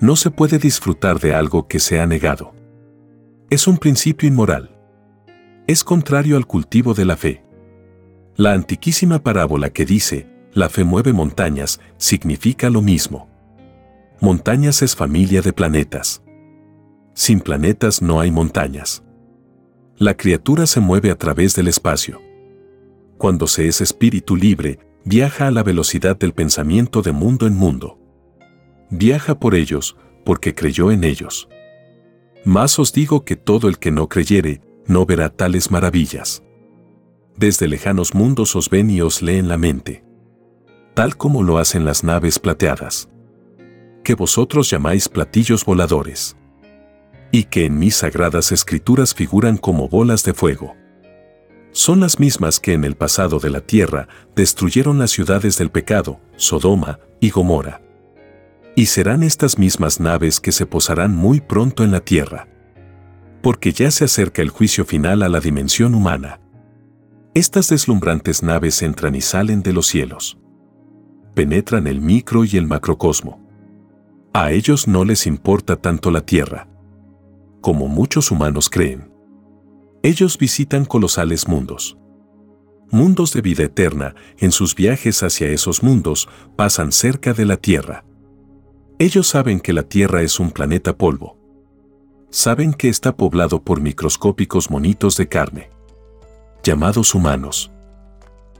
No 0.00 0.16
se 0.16 0.30
puede 0.30 0.58
disfrutar 0.58 1.18
de 1.18 1.34
algo 1.34 1.66
que 1.66 1.80
se 1.80 2.00
ha 2.00 2.06
negado. 2.06 2.54
Es 3.50 3.66
un 3.66 3.78
principio 3.78 4.28
inmoral. 4.28 4.76
Es 5.66 5.84
contrario 5.84 6.36
al 6.36 6.46
cultivo 6.46 6.94
de 6.94 7.04
la 7.04 7.16
fe. 7.16 7.44
La 8.36 8.52
antiquísima 8.52 9.22
parábola 9.22 9.70
que 9.70 9.84
dice, 9.84 10.28
la 10.58 10.68
fe 10.68 10.84
mueve 10.84 11.12
montañas, 11.12 11.80
significa 11.96 12.70
lo 12.70 12.82
mismo. 12.82 13.28
Montañas 14.20 14.82
es 14.82 14.96
familia 14.96 15.42
de 15.42 15.52
planetas. 15.52 16.22
Sin 17.14 17.40
planetas 17.40 18.02
no 18.02 18.20
hay 18.20 18.30
montañas 18.30 19.02
la 19.98 20.16
criatura 20.16 20.66
se 20.66 20.78
mueve 20.78 21.10
a 21.10 21.16
través 21.16 21.56
del 21.56 21.66
espacio. 21.66 22.22
Cuando 23.18 23.48
se 23.48 23.66
es 23.66 23.80
espíritu 23.80 24.36
libre, 24.36 24.78
viaja 25.04 25.48
a 25.48 25.50
la 25.50 25.64
velocidad 25.64 26.16
del 26.16 26.32
pensamiento 26.32 27.02
de 27.02 27.10
mundo 27.10 27.48
en 27.48 27.56
mundo. 27.56 27.98
Viaja 28.90 29.40
por 29.40 29.56
ellos, 29.56 29.96
porque 30.24 30.54
creyó 30.54 30.92
en 30.92 31.02
ellos. 31.02 31.48
Más 32.44 32.78
os 32.78 32.92
digo 32.92 33.24
que 33.24 33.34
todo 33.34 33.68
el 33.68 33.78
que 33.78 33.90
no 33.90 34.08
creyere, 34.08 34.60
no 34.86 35.04
verá 35.04 35.30
tales 35.30 35.72
maravillas. 35.72 36.44
Desde 37.36 37.66
lejanos 37.66 38.14
mundos 38.14 38.54
os 38.54 38.70
ven 38.70 38.90
y 38.90 39.00
os 39.00 39.20
leen 39.20 39.48
la 39.48 39.58
mente. 39.58 40.04
Tal 40.98 41.16
como 41.16 41.44
lo 41.44 41.58
hacen 41.58 41.84
las 41.84 42.02
naves 42.02 42.40
plateadas. 42.40 43.08
Que 44.02 44.16
vosotros 44.16 44.68
llamáis 44.68 45.08
platillos 45.08 45.64
voladores 45.64 46.36
y 47.30 47.44
que 47.44 47.66
en 47.66 47.78
mis 47.78 47.94
sagradas 47.94 48.50
escrituras 48.50 49.14
figuran 49.14 49.58
como 49.58 49.88
bolas 49.88 50.24
de 50.24 50.34
fuego. 50.34 50.74
Son 51.70 52.00
las 52.00 52.18
mismas 52.18 52.58
que 52.58 52.72
en 52.72 52.82
el 52.82 52.96
pasado 52.96 53.38
de 53.38 53.48
la 53.48 53.60
tierra 53.60 54.08
destruyeron 54.34 54.98
las 54.98 55.12
ciudades 55.12 55.56
del 55.56 55.70
pecado, 55.70 56.18
Sodoma 56.34 56.98
y 57.20 57.30
Gomorra. 57.30 57.80
Y 58.74 58.86
serán 58.86 59.22
estas 59.22 59.56
mismas 59.56 60.00
naves 60.00 60.40
que 60.40 60.50
se 60.50 60.66
posarán 60.66 61.14
muy 61.14 61.40
pronto 61.40 61.84
en 61.84 61.92
la 61.92 62.00
tierra. 62.00 62.48
Porque 63.40 63.70
ya 63.70 63.92
se 63.92 64.06
acerca 64.06 64.42
el 64.42 64.50
juicio 64.50 64.84
final 64.84 65.22
a 65.22 65.28
la 65.28 65.38
dimensión 65.38 65.94
humana. 65.94 66.40
Estas 67.34 67.68
deslumbrantes 67.68 68.42
naves 68.42 68.82
entran 68.82 69.14
y 69.14 69.20
salen 69.20 69.62
de 69.62 69.72
los 69.72 69.86
cielos. 69.86 70.38
Penetran 71.38 71.86
el 71.86 72.00
micro 72.00 72.44
y 72.44 72.56
el 72.56 72.66
macrocosmo. 72.66 73.38
A 74.32 74.50
ellos 74.50 74.88
no 74.88 75.04
les 75.04 75.24
importa 75.24 75.76
tanto 75.76 76.10
la 76.10 76.22
tierra 76.22 76.66
como 77.60 77.86
muchos 77.86 78.32
humanos 78.32 78.68
creen. 78.68 79.12
Ellos 80.02 80.36
visitan 80.36 80.84
colosales 80.84 81.46
mundos. 81.46 81.96
Mundos 82.90 83.32
de 83.32 83.40
vida 83.40 83.62
eterna, 83.62 84.16
en 84.38 84.50
sus 84.50 84.74
viajes 84.74 85.22
hacia 85.22 85.46
esos 85.46 85.84
mundos, 85.84 86.28
pasan 86.56 86.90
cerca 86.90 87.32
de 87.34 87.44
la 87.44 87.56
Tierra. 87.56 88.04
Ellos 88.98 89.28
saben 89.28 89.60
que 89.60 89.72
la 89.72 89.84
Tierra 89.84 90.22
es 90.22 90.40
un 90.40 90.50
planeta 90.50 90.96
polvo. 90.98 91.38
Saben 92.30 92.74
que 92.74 92.88
está 92.88 93.16
poblado 93.16 93.62
por 93.62 93.80
microscópicos 93.80 94.72
monitos 94.72 95.16
de 95.16 95.28
carne, 95.28 95.70
llamados 96.64 97.14
humanos. 97.14 97.70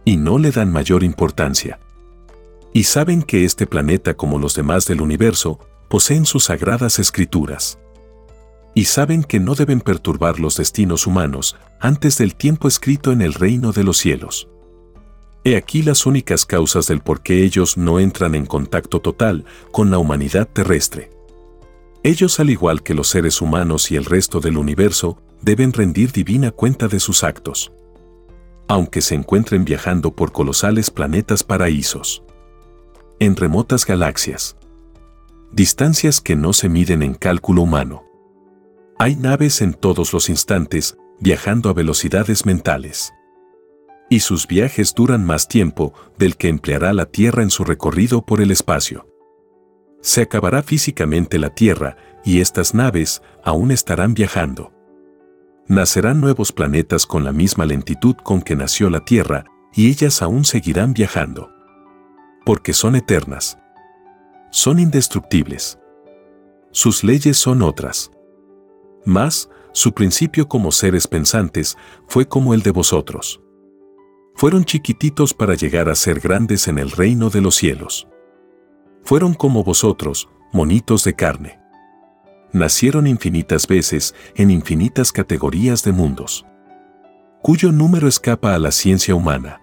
Y 0.04 0.16
no 0.16 0.38
le 0.38 0.52
dan 0.52 0.70
mayor 0.70 1.02
importancia. 1.02 1.80
Y 2.72 2.84
saben 2.84 3.22
que 3.22 3.44
este 3.44 3.66
planeta, 3.66 4.14
como 4.14 4.38
los 4.38 4.54
demás 4.54 4.86
del 4.86 5.00
universo, 5.00 5.58
poseen 5.88 6.26
sus 6.26 6.44
sagradas 6.44 6.98
escrituras 6.98 7.78
y 8.78 8.84
saben 8.84 9.24
que 9.24 9.40
no 9.40 9.56
deben 9.56 9.80
perturbar 9.80 10.38
los 10.38 10.56
destinos 10.56 11.08
humanos 11.08 11.56
antes 11.80 12.16
del 12.16 12.36
tiempo 12.36 12.68
escrito 12.68 13.10
en 13.10 13.22
el 13.22 13.34
reino 13.34 13.72
de 13.72 13.82
los 13.82 13.96
cielos. 13.98 14.48
He 15.42 15.56
aquí 15.56 15.82
las 15.82 16.06
únicas 16.06 16.46
causas 16.46 16.86
del 16.86 17.00
por 17.00 17.20
qué 17.20 17.42
ellos 17.42 17.76
no 17.76 17.98
entran 17.98 18.36
en 18.36 18.46
contacto 18.46 19.00
total 19.00 19.44
con 19.72 19.90
la 19.90 19.98
humanidad 19.98 20.46
terrestre. 20.46 21.10
Ellos, 22.04 22.38
al 22.38 22.50
igual 22.50 22.84
que 22.84 22.94
los 22.94 23.08
seres 23.08 23.40
humanos 23.42 23.90
y 23.90 23.96
el 23.96 24.04
resto 24.04 24.38
del 24.38 24.56
universo, 24.56 25.20
deben 25.42 25.72
rendir 25.72 26.12
divina 26.12 26.52
cuenta 26.52 26.86
de 26.86 27.00
sus 27.00 27.24
actos. 27.24 27.72
Aunque 28.68 29.00
se 29.00 29.16
encuentren 29.16 29.64
viajando 29.64 30.14
por 30.14 30.30
colosales 30.30 30.90
planetas 30.92 31.42
paraísos. 31.42 32.22
En 33.20 33.34
remotas 33.34 33.84
galaxias. 33.84 34.56
Distancias 35.50 36.20
que 36.20 36.36
no 36.36 36.52
se 36.52 36.68
miden 36.68 37.02
en 37.02 37.14
cálculo 37.14 37.62
humano. 37.62 38.04
Hay 38.96 39.16
naves 39.16 39.60
en 39.60 39.74
todos 39.74 40.12
los 40.12 40.28
instantes, 40.28 40.96
viajando 41.18 41.68
a 41.68 41.72
velocidades 41.72 42.46
mentales. 42.46 43.12
Y 44.08 44.20
sus 44.20 44.46
viajes 44.46 44.94
duran 44.94 45.26
más 45.26 45.48
tiempo 45.48 45.94
del 46.16 46.36
que 46.36 46.46
empleará 46.46 46.92
la 46.92 47.06
Tierra 47.06 47.42
en 47.42 47.50
su 47.50 47.64
recorrido 47.64 48.22
por 48.22 48.40
el 48.40 48.52
espacio. 48.52 49.08
Se 50.00 50.22
acabará 50.22 50.62
físicamente 50.62 51.40
la 51.40 51.50
Tierra 51.50 51.96
y 52.24 52.40
estas 52.40 52.72
naves 52.72 53.20
aún 53.42 53.72
estarán 53.72 54.14
viajando. 54.14 54.72
Nacerán 55.66 56.20
nuevos 56.20 56.52
planetas 56.52 57.04
con 57.04 57.24
la 57.24 57.32
misma 57.32 57.66
lentitud 57.66 58.14
con 58.14 58.42
que 58.42 58.54
nació 58.54 58.90
la 58.90 59.04
Tierra 59.04 59.44
y 59.74 59.88
ellas 59.88 60.22
aún 60.22 60.44
seguirán 60.44 60.94
viajando. 60.94 61.57
Porque 62.48 62.72
son 62.72 62.96
eternas. 62.96 63.58
Son 64.50 64.78
indestructibles. 64.78 65.78
Sus 66.70 67.04
leyes 67.04 67.36
son 67.36 67.60
otras. 67.60 68.10
Mas, 69.04 69.50
su 69.72 69.92
principio 69.92 70.48
como 70.48 70.72
seres 70.72 71.06
pensantes 71.06 71.76
fue 72.06 72.26
como 72.26 72.54
el 72.54 72.62
de 72.62 72.70
vosotros. 72.70 73.42
Fueron 74.34 74.64
chiquititos 74.64 75.34
para 75.34 75.56
llegar 75.56 75.90
a 75.90 75.94
ser 75.94 76.20
grandes 76.20 76.68
en 76.68 76.78
el 76.78 76.90
reino 76.90 77.28
de 77.28 77.42
los 77.42 77.54
cielos. 77.54 78.08
Fueron 79.02 79.34
como 79.34 79.62
vosotros, 79.62 80.30
monitos 80.50 81.04
de 81.04 81.12
carne. 81.12 81.60
Nacieron 82.54 83.06
infinitas 83.06 83.66
veces 83.66 84.14
en 84.36 84.50
infinitas 84.50 85.12
categorías 85.12 85.84
de 85.84 85.92
mundos, 85.92 86.46
cuyo 87.42 87.72
número 87.72 88.08
escapa 88.08 88.54
a 88.54 88.58
la 88.58 88.70
ciencia 88.70 89.14
humana. 89.14 89.60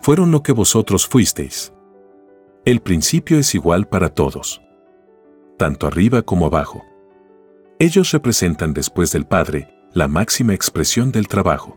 Fueron 0.00 0.32
lo 0.32 0.42
que 0.42 0.50
vosotros 0.50 1.06
fuisteis. 1.06 1.72
El 2.66 2.80
principio 2.80 3.38
es 3.38 3.54
igual 3.54 3.86
para 3.86 4.08
todos, 4.08 4.62
tanto 5.58 5.86
arriba 5.86 6.22
como 6.22 6.46
abajo. 6.46 6.82
Ellos 7.78 8.10
representan 8.12 8.72
después 8.72 9.12
del 9.12 9.26
Padre 9.26 9.68
la 9.92 10.08
máxima 10.08 10.54
expresión 10.54 11.12
del 11.12 11.28
trabajo. 11.28 11.76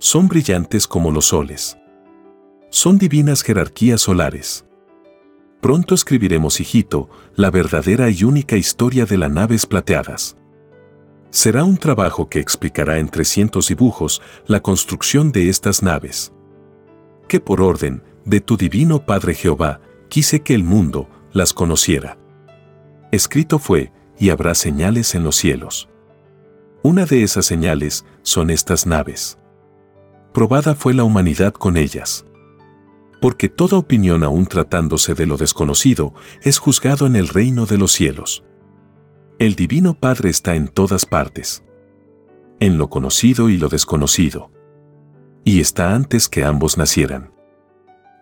Son 0.00 0.26
brillantes 0.26 0.88
como 0.88 1.12
los 1.12 1.26
soles. 1.26 1.78
Son 2.70 2.98
divinas 2.98 3.42
jerarquías 3.42 4.00
solares. 4.00 4.66
Pronto 5.60 5.94
escribiremos, 5.94 6.58
hijito, 6.58 7.08
la 7.36 7.52
verdadera 7.52 8.10
y 8.10 8.24
única 8.24 8.56
historia 8.56 9.06
de 9.06 9.16
las 9.16 9.30
naves 9.30 9.64
plateadas. 9.64 10.36
Será 11.30 11.62
un 11.62 11.76
trabajo 11.76 12.28
que 12.28 12.40
explicará 12.40 12.98
en 12.98 13.08
300 13.08 13.68
dibujos 13.68 14.20
la 14.48 14.58
construcción 14.58 15.30
de 15.30 15.48
estas 15.48 15.84
naves. 15.84 16.32
Que 17.28 17.38
por 17.38 17.60
orden 17.60 18.02
de 18.24 18.40
tu 18.40 18.56
divino 18.56 19.04
Padre 19.04 19.34
Jehová, 19.34 19.80
quise 20.08 20.40
que 20.40 20.54
el 20.54 20.64
mundo 20.64 21.08
las 21.32 21.52
conociera. 21.52 22.18
Escrito 23.12 23.58
fue, 23.58 23.92
y 24.18 24.30
habrá 24.30 24.54
señales 24.54 25.14
en 25.14 25.24
los 25.24 25.36
cielos. 25.36 25.88
Una 26.82 27.06
de 27.06 27.22
esas 27.22 27.46
señales 27.46 28.04
son 28.22 28.50
estas 28.50 28.86
naves. 28.86 29.38
Probada 30.32 30.74
fue 30.74 30.94
la 30.94 31.04
humanidad 31.04 31.52
con 31.52 31.76
ellas. 31.76 32.24
Porque 33.20 33.48
toda 33.48 33.78
opinión 33.78 34.22
aún 34.22 34.46
tratándose 34.46 35.14
de 35.14 35.26
lo 35.26 35.36
desconocido 35.36 36.14
es 36.42 36.58
juzgado 36.58 37.06
en 37.06 37.16
el 37.16 37.28
reino 37.28 37.66
de 37.66 37.78
los 37.78 37.92
cielos. 37.92 38.44
El 39.38 39.54
Divino 39.54 39.94
Padre 39.94 40.30
está 40.30 40.54
en 40.54 40.68
todas 40.68 41.06
partes. 41.06 41.64
En 42.60 42.78
lo 42.78 42.88
conocido 42.90 43.48
y 43.48 43.56
lo 43.56 43.68
desconocido. 43.68 44.50
Y 45.42 45.60
está 45.60 45.94
antes 45.94 46.28
que 46.28 46.44
ambos 46.44 46.78
nacieran. 46.78 47.33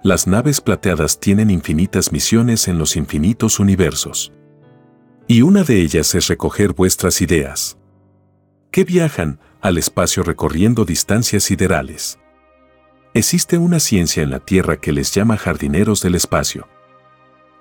Las 0.05 0.27
naves 0.27 0.61
plateadas 0.61 1.21
tienen 1.21 1.49
infinitas 1.49 2.11
misiones 2.11 2.67
en 2.67 2.77
los 2.77 2.97
infinitos 2.97 3.61
universos. 3.61 4.33
Y 5.29 5.43
una 5.43 5.63
de 5.63 5.81
ellas 5.81 6.17
es 6.17 6.27
recoger 6.27 6.73
vuestras 6.73 7.23
ideas. 7.23 7.79
Que 8.73 8.83
viajan 8.83 9.39
al 9.61 9.79
espacio 9.79 10.25
recorriendo 10.25 10.85
distancias 10.85 11.45
siderales. 11.45 12.19
Existe 13.15 13.59
una 13.59 13.79
ciencia 13.79 14.25
en 14.25 14.31
la 14.31 14.41
Tierra 14.41 14.77
que 14.77 14.91
les 14.91 15.15
llama 15.15 15.37
jardineros 15.37 16.03
del 16.03 16.17
espacio. 16.17 16.67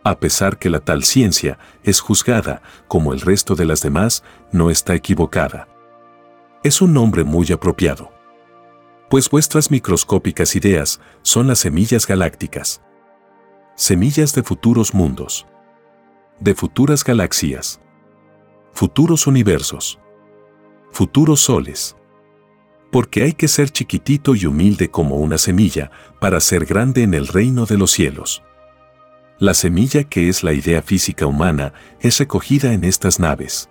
A 0.03 0.19
pesar 0.19 0.57
que 0.57 0.71
la 0.71 0.79
tal 0.79 1.03
ciencia 1.03 1.59
es 1.83 1.99
juzgada, 1.99 2.63
como 2.87 3.13
el 3.13 3.21
resto 3.21 3.53
de 3.53 3.65
las 3.65 3.83
demás, 3.83 4.23
no 4.51 4.71
está 4.71 4.95
equivocada. 4.95 5.67
Es 6.63 6.81
un 6.81 6.91
nombre 6.91 7.23
muy 7.23 7.51
apropiado. 7.51 8.11
Pues 9.11 9.29
vuestras 9.29 9.69
microscópicas 9.71 10.55
ideas 10.55 11.01
son 11.21 11.45
las 11.45 11.59
semillas 11.59 12.07
galácticas. 12.07 12.81
Semillas 13.75 14.33
de 14.33 14.41
futuros 14.41 14.93
mundos. 14.93 15.45
De 16.39 16.55
futuras 16.55 17.03
galaxias. 17.03 17.81
Futuros 18.71 19.27
universos. 19.27 19.99
Futuros 20.91 21.41
soles 21.41 21.97
porque 22.89 23.23
hay 23.23 23.33
que 23.33 23.47
ser 23.47 23.69
chiquitito 23.69 24.35
y 24.35 24.45
humilde 24.45 24.91
como 24.91 25.15
una 25.15 25.37
semilla 25.37 25.91
para 26.19 26.41
ser 26.41 26.65
grande 26.65 27.03
en 27.03 27.13
el 27.13 27.27
reino 27.27 27.65
de 27.65 27.77
los 27.77 27.91
cielos. 27.91 28.43
La 29.39 29.53
semilla 29.53 30.03
que 30.03 30.27
es 30.29 30.43
la 30.43 30.53
idea 30.53 30.81
física 30.81 31.25
humana 31.25 31.73
es 32.01 32.17
recogida 32.19 32.73
en 32.73 32.83
estas 32.83 33.19
naves, 33.19 33.69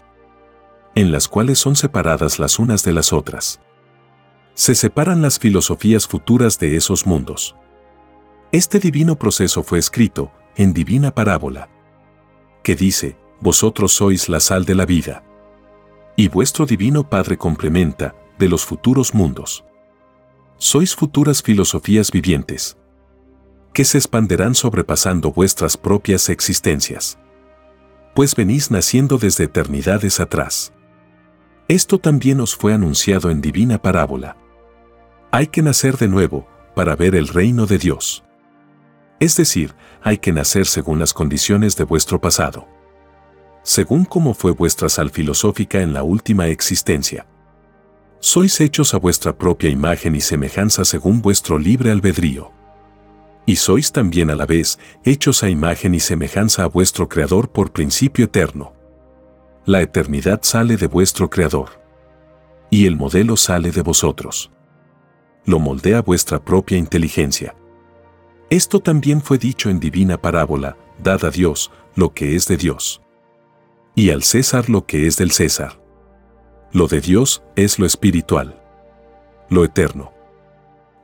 en 0.94 1.12
las 1.12 1.28
cuales 1.28 1.58
son 1.58 1.76
separadas 1.76 2.38
las 2.38 2.58
unas 2.58 2.82
de 2.82 2.92
las 2.94 3.12
otras. 3.12 3.60
Se 4.60 4.74
separan 4.74 5.22
las 5.22 5.38
filosofías 5.38 6.06
futuras 6.06 6.58
de 6.58 6.76
esos 6.76 7.06
mundos. 7.06 7.56
Este 8.52 8.78
divino 8.78 9.16
proceso 9.16 9.62
fue 9.62 9.78
escrito 9.78 10.32
en 10.54 10.74
divina 10.74 11.14
parábola, 11.14 11.70
que 12.62 12.76
dice, 12.76 13.16
vosotros 13.40 13.92
sois 13.92 14.28
la 14.28 14.38
sal 14.38 14.66
de 14.66 14.74
la 14.74 14.84
vida. 14.84 15.24
Y 16.14 16.28
vuestro 16.28 16.66
divino 16.66 17.08
Padre 17.08 17.38
complementa, 17.38 18.14
de 18.38 18.50
los 18.50 18.66
futuros 18.66 19.14
mundos. 19.14 19.64
Sois 20.58 20.94
futuras 20.94 21.42
filosofías 21.42 22.10
vivientes, 22.10 22.76
que 23.72 23.86
se 23.86 23.96
expanderán 23.96 24.54
sobrepasando 24.54 25.32
vuestras 25.32 25.78
propias 25.78 26.28
existencias. 26.28 27.18
Pues 28.14 28.36
venís 28.36 28.70
naciendo 28.70 29.16
desde 29.16 29.44
eternidades 29.44 30.20
atrás. 30.20 30.74
Esto 31.66 31.96
también 31.96 32.40
os 32.40 32.54
fue 32.54 32.74
anunciado 32.74 33.30
en 33.30 33.40
divina 33.40 33.80
parábola. 33.80 34.36
Hay 35.32 35.46
que 35.46 35.62
nacer 35.62 35.96
de 35.96 36.08
nuevo 36.08 36.48
para 36.74 36.96
ver 36.96 37.14
el 37.14 37.28
reino 37.28 37.66
de 37.66 37.78
Dios. 37.78 38.24
Es 39.20 39.36
decir, 39.36 39.76
hay 40.02 40.18
que 40.18 40.32
nacer 40.32 40.66
según 40.66 40.98
las 40.98 41.14
condiciones 41.14 41.76
de 41.76 41.84
vuestro 41.84 42.20
pasado. 42.20 42.66
Según 43.62 44.04
cómo 44.04 44.34
fue 44.34 44.50
vuestra 44.50 44.88
sal 44.88 45.10
filosófica 45.10 45.82
en 45.82 45.92
la 45.92 46.02
última 46.02 46.48
existencia. 46.48 47.26
Sois 48.18 48.60
hechos 48.60 48.92
a 48.92 48.98
vuestra 48.98 49.38
propia 49.38 49.70
imagen 49.70 50.16
y 50.16 50.20
semejanza 50.20 50.84
según 50.84 51.22
vuestro 51.22 51.58
libre 51.58 51.92
albedrío. 51.92 52.50
Y 53.46 53.54
sois 53.54 53.92
también 53.92 54.30
a 54.30 54.34
la 54.34 54.46
vez 54.46 54.80
hechos 55.04 55.44
a 55.44 55.48
imagen 55.48 55.94
y 55.94 56.00
semejanza 56.00 56.64
a 56.64 56.66
vuestro 56.66 57.08
Creador 57.08 57.52
por 57.52 57.70
principio 57.70 58.24
eterno. 58.24 58.72
La 59.64 59.80
eternidad 59.80 60.40
sale 60.42 60.76
de 60.76 60.88
vuestro 60.88 61.30
Creador. 61.30 61.80
Y 62.68 62.86
el 62.86 62.96
modelo 62.96 63.36
sale 63.36 63.70
de 63.70 63.82
vosotros. 63.82 64.50
Lo 65.50 65.58
moldea 65.58 66.00
vuestra 66.00 66.38
propia 66.38 66.78
inteligencia. 66.78 67.56
Esto 68.50 68.78
también 68.78 69.20
fue 69.20 69.36
dicho 69.36 69.68
en 69.68 69.80
divina 69.80 70.16
parábola, 70.16 70.76
dad 71.02 71.24
a 71.24 71.30
Dios 71.30 71.72
lo 71.96 72.14
que 72.14 72.36
es 72.36 72.46
de 72.46 72.56
Dios. 72.56 73.02
Y 73.96 74.10
al 74.10 74.22
César 74.22 74.70
lo 74.70 74.86
que 74.86 75.08
es 75.08 75.16
del 75.16 75.32
César 75.32 75.80
lo 76.72 76.86
de 76.86 77.00
Dios 77.00 77.42
es 77.56 77.80
lo 77.80 77.86
espiritual, 77.86 78.62
lo 79.48 79.64
eterno. 79.64 80.12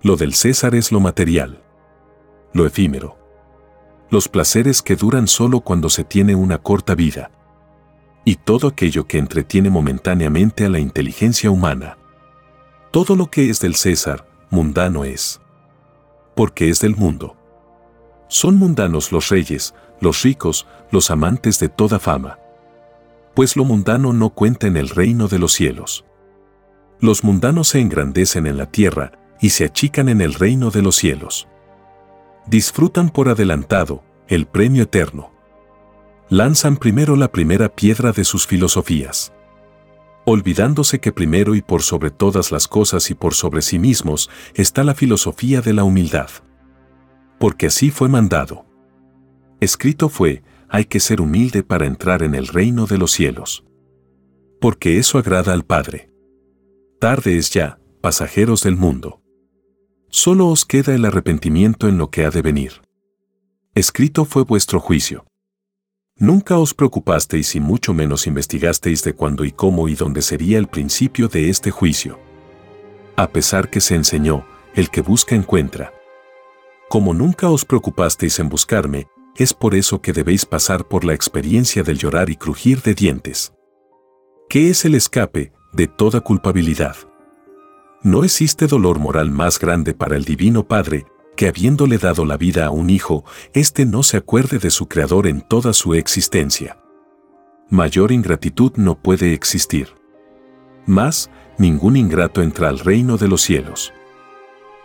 Lo 0.01 0.17
del 0.17 0.35
César 0.35 0.77
es 0.77 0.93
lo 0.93 1.01
material, 1.01 1.61
lo 2.53 2.67
efímero. 2.67 3.19
Los 4.09 4.29
placeres 4.29 4.81
que 4.81 4.95
duran 4.95 5.27
solo 5.27 5.63
cuando 5.63 5.89
se 5.89 6.05
tiene 6.05 6.37
una 6.37 6.59
corta 6.59 6.95
vida. 6.95 7.33
Y 8.25 8.37
todo 8.37 8.69
aquello 8.69 9.09
que 9.09 9.19
entretiene 9.19 9.69
momentáneamente 9.69 10.65
a 10.65 10.69
la 10.69 10.79
inteligencia 10.79 11.51
humana. 11.51 11.99
Todo 12.93 13.17
lo 13.17 13.27
que 13.27 13.51
es 13.51 13.59
del 13.59 13.75
César, 13.75 14.29
mundano 14.51 15.05
es. 15.05 15.41
Porque 16.35 16.69
es 16.69 16.81
del 16.81 16.97
mundo. 16.97 17.37
Son 18.29 18.57
mundanos 18.57 19.13
los 19.13 19.29
reyes, 19.29 19.75
los 20.01 20.23
ricos, 20.23 20.67
los 20.91 21.11
amantes 21.11 21.59
de 21.59 21.69
toda 21.69 21.99
fama 21.99 22.39
pues 23.37 23.55
lo 23.55 23.67
mundano 23.67 24.15
no 24.15 24.31
cuenta 24.31 24.67
en 24.67 24.79
el 24.79 24.89
reino 24.89 25.29
de 25.29 25.39
los 25.39 25.53
cielos. 25.53 26.07
Los 27.01 27.23
mundanos 27.23 27.69
se 27.69 27.81
engrandecen 27.81 28.47
en 28.47 28.57
la 28.57 28.65
tierra 28.65 29.13
y 29.43 29.51
se 29.51 29.67
achican 29.67 30.09
en 30.09 30.23
el 30.23 30.33
reino 30.33 30.71
de 30.71 30.81
los 30.81 30.97
cielos. 30.97 31.47
Disfrutan 32.47 33.11
por 33.11 33.29
adelantado 33.29 34.03
el 34.27 34.47
premio 34.47 34.85
eterno. 34.85 35.33
Lanzan 36.31 36.79
primero 36.79 37.15
la 37.15 37.31
primera 37.31 37.69
piedra 37.69 38.13
de 38.13 38.25
sus 38.25 38.47
filosofías. 38.47 39.35
Olvidándose 40.29 40.99
que 40.99 41.13
primero 41.13 41.55
y 41.55 41.63
por 41.63 41.83
sobre 41.83 42.11
todas 42.11 42.51
las 42.51 42.67
cosas 42.67 43.11
y 43.13 43.15
por 43.15 43.35
sobre 43.35 43.63
sí 43.63 43.79
mismos 43.79 44.29
está 44.55 44.83
la 44.83 44.97
filosofía 44.97 45.61
de 45.61 45.73
la 45.73 45.85
humildad. 45.85 46.29
Porque 47.39 47.67
así 47.67 47.93
fue 47.93 48.09
mandado. 48.09 48.67
Escrito 49.61 50.09
fue, 50.09 50.43
hay 50.69 50.87
que 50.87 50.99
ser 50.99 51.21
humilde 51.21 51.63
para 51.63 51.87
entrar 51.87 52.25
en 52.25 52.35
el 52.35 52.49
reino 52.49 52.87
de 52.87 52.99
los 52.99 53.13
cielos. 53.13 53.65
Porque 54.61 54.99
eso 54.99 55.19
agrada 55.19 55.53
al 55.53 55.65
Padre. 55.65 56.11
Tarde 56.99 57.37
es 57.37 57.51
ya, 57.51 57.79
pasajeros 58.01 58.65
del 58.65 58.77
mundo. 58.77 59.23
Solo 60.09 60.49
os 60.49 60.65
queda 60.65 60.93
el 60.93 61.05
arrepentimiento 61.05 61.87
en 61.87 61.99
lo 61.99 62.11
que 62.11 62.25
ha 62.25 62.31
de 62.31 62.43
venir. 62.43 62.73
Escrito 63.77 64.25
fue 64.25 64.43
vuestro 64.43 64.81
juicio. 64.81 65.25
Nunca 66.19 66.57
os 66.57 66.73
preocupasteis 66.73 67.55
y 67.57 67.61
mucho 67.61 67.93
menos 67.93 68.27
investigasteis 68.27 69.03
de 69.03 69.13
cuándo 69.13 69.45
y 69.45 69.53
cómo 69.53 69.87
y 69.87 69.95
dónde 69.95 70.23
sería 70.23 70.57
el 70.57 70.67
principio 70.67 71.29
de 71.29 71.51
este 71.51 71.71
juicio. 71.71 72.19
A 73.17 73.29
pesar 73.29 73.69
que 73.69 73.83
se 73.83 73.97
enseñó, 73.97 74.47
el 74.75 74.89
que 74.89 75.03
busca 75.03 75.35
encuentra. 75.35 75.93
Como 76.89 77.13
nunca 77.13 77.51
os 77.51 77.67
preocupasteis 77.67 78.39
en 78.39 78.49
buscarme, 78.49 79.09
es 79.37 79.53
por 79.53 79.75
eso 79.75 80.01
que 80.01 80.15
debéis 80.15 80.47
pasar 80.47 80.89
por 80.89 81.05
la 81.05 81.13
experiencia 81.13 81.83
del 81.83 81.99
llorar 81.99 82.31
y 82.31 82.37
crujir 82.37 82.81
de 82.81 82.95
dientes. 82.95 83.53
¿Qué 84.49 84.71
es 84.71 84.87
el 84.87 84.95
escape 84.95 85.53
de 85.75 85.87
toda 85.87 86.23
culpabilidad? 86.23 86.97
No 88.03 88.25
existe 88.25 88.67
dolor 88.67 88.99
moral 88.99 89.31
más 89.31 89.59
grande 89.59 89.93
para 89.93 90.17
el 90.17 90.25
Divino 90.25 90.67
Padre 90.67 91.05
que 91.37 91.49
habiéndole 91.49 91.99
dado 91.99 92.25
la 92.25 92.37
vida 92.37 92.67
a 92.67 92.71
un 92.71 92.91
hijo, 92.91 93.25
éste 93.53 93.87
no 93.87 94.03
se 94.03 94.17
acuerde 94.17 94.59
de 94.59 94.71
su 94.71 94.89
Creador 94.89 95.27
en 95.27 95.43
toda 95.43 95.73
su 95.73 95.95
existencia. 95.95 96.79
Mayor 97.69 98.13
ingratitud 98.13 98.73
no 98.77 98.97
puede 98.97 99.33
existir. 99.33 99.95
Más, 100.87 101.31
ningún 101.59 101.97
ingrato 101.97 102.43
entra 102.43 102.69
al 102.69 102.79
reino 102.79 103.17
de 103.17 103.29
los 103.29 103.43
cielos. 103.43 103.93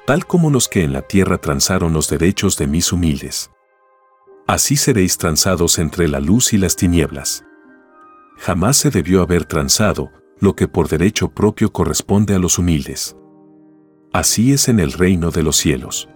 Tal 0.05 0.25
como 0.25 0.49
los 0.49 0.67
que 0.67 0.83
en 0.83 0.93
la 0.93 1.03
tierra 1.03 1.37
transaron 1.37 1.93
los 1.93 2.09
derechos 2.09 2.57
de 2.57 2.67
mis 2.67 2.91
humildes. 2.91 3.51
Así 4.47 4.75
seréis 4.75 5.17
transados 5.17 5.79
entre 5.79 6.07
la 6.07 6.19
luz 6.19 6.53
y 6.53 6.57
las 6.57 6.75
tinieblas. 6.75 7.45
Jamás 8.37 8.77
se 8.77 8.89
debió 8.89 9.21
haber 9.21 9.45
transado 9.45 10.11
lo 10.39 10.55
que 10.55 10.67
por 10.67 10.89
derecho 10.89 11.29
propio 11.29 11.71
corresponde 11.71 12.33
a 12.33 12.39
los 12.39 12.57
humildes. 12.57 13.15
Así 14.11 14.51
es 14.51 14.67
en 14.67 14.79
el 14.79 14.91
reino 14.91 15.29
de 15.29 15.43
los 15.43 15.55
cielos. 15.55 16.09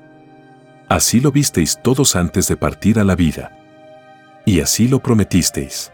Así 0.87 1.19
lo 1.19 1.31
visteis 1.31 1.79
todos 1.83 2.15
antes 2.15 2.47
de 2.47 2.57
partir 2.57 2.99
a 2.99 3.03
la 3.03 3.15
vida. 3.15 3.51
Y 4.45 4.59
así 4.59 4.87
lo 4.87 4.99
prometisteis. 4.99 5.91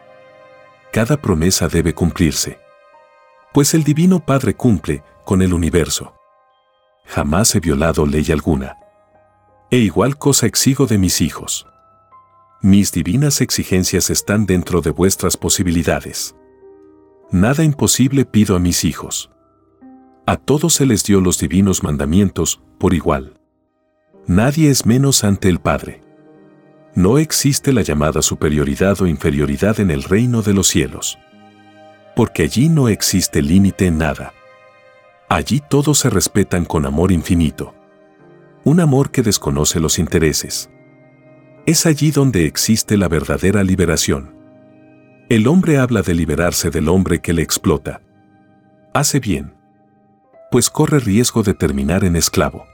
Cada 0.91 1.15
promesa 1.17 1.69
debe 1.69 1.93
cumplirse. 1.93 2.59
Pues 3.53 3.73
el 3.73 3.83
Divino 3.83 4.19
Padre 4.19 4.53
cumple 4.53 5.03
con 5.25 5.41
el 5.41 5.53
universo. 5.53 6.13
Jamás 7.05 7.55
he 7.55 7.59
violado 7.61 8.05
ley 8.05 8.31
alguna. 8.31 8.77
E 9.69 9.77
igual 9.77 10.17
cosa 10.17 10.47
exijo 10.47 10.85
de 10.85 10.97
mis 10.97 11.21
hijos. 11.21 11.65
Mis 12.61 12.91
divinas 12.91 13.41
exigencias 13.41 14.09
están 14.09 14.45
dentro 14.45 14.81
de 14.81 14.91
vuestras 14.91 15.37
posibilidades. 15.37 16.35
Nada 17.31 17.63
imposible 17.63 18.25
pido 18.25 18.57
a 18.57 18.59
mis 18.59 18.83
hijos. 18.83 19.31
A 20.25 20.35
todos 20.35 20.73
se 20.73 20.85
les 20.85 21.03
dio 21.05 21.21
los 21.21 21.39
divinos 21.39 21.83
mandamientos 21.83 22.61
por 22.77 22.93
igual. 22.93 23.40
Nadie 24.27 24.69
es 24.69 24.85
menos 24.85 25.23
ante 25.23 25.49
el 25.49 25.59
Padre. 25.59 26.01
No 26.93 27.17
existe 27.17 27.73
la 27.73 27.81
llamada 27.81 28.21
superioridad 28.21 29.01
o 29.01 29.07
inferioridad 29.07 29.79
en 29.79 29.91
el 29.91 30.03
reino 30.03 30.41
de 30.41 30.53
los 30.53 30.67
cielos. 30.67 31.17
Porque 32.15 32.43
allí 32.43 32.69
no 32.69 32.89
existe 32.89 33.41
límite 33.41 33.87
en 33.87 33.97
nada. 33.97 34.33
Allí 35.29 35.61
todos 35.67 35.99
se 35.99 36.09
respetan 36.09 36.65
con 36.65 36.85
amor 36.85 37.11
infinito. 37.11 37.73
Un 38.63 38.79
amor 38.79 39.11
que 39.11 39.21
desconoce 39.21 39.79
los 39.79 39.97
intereses. 39.97 40.69
Es 41.65 41.85
allí 41.85 42.11
donde 42.11 42.45
existe 42.45 42.97
la 42.97 43.07
verdadera 43.07 43.63
liberación. 43.63 44.35
El 45.29 45.47
hombre 45.47 45.77
habla 45.77 46.01
de 46.01 46.13
liberarse 46.13 46.69
del 46.69 46.89
hombre 46.89 47.21
que 47.21 47.33
le 47.33 47.41
explota. 47.41 48.01
Hace 48.93 49.19
bien. 49.19 49.55
Pues 50.51 50.69
corre 50.69 50.99
riesgo 50.99 51.43
de 51.43 51.53
terminar 51.53 52.03
en 52.03 52.17
esclavo. 52.17 52.65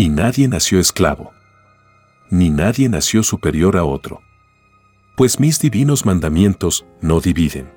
Y 0.00 0.10
nadie 0.10 0.46
nació 0.46 0.78
esclavo. 0.78 1.32
Ni 2.30 2.50
nadie 2.50 2.88
nació 2.88 3.24
superior 3.24 3.76
a 3.76 3.82
otro. 3.82 4.20
Pues 5.16 5.40
mis 5.40 5.58
divinos 5.58 6.06
mandamientos 6.06 6.86
no 7.00 7.20
dividen. 7.20 7.72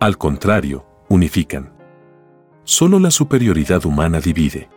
Al 0.00 0.16
contrario, 0.16 0.86
unifican. 1.10 1.74
Solo 2.64 2.98
la 2.98 3.10
superioridad 3.10 3.84
humana 3.84 4.20
divide. 4.20 4.70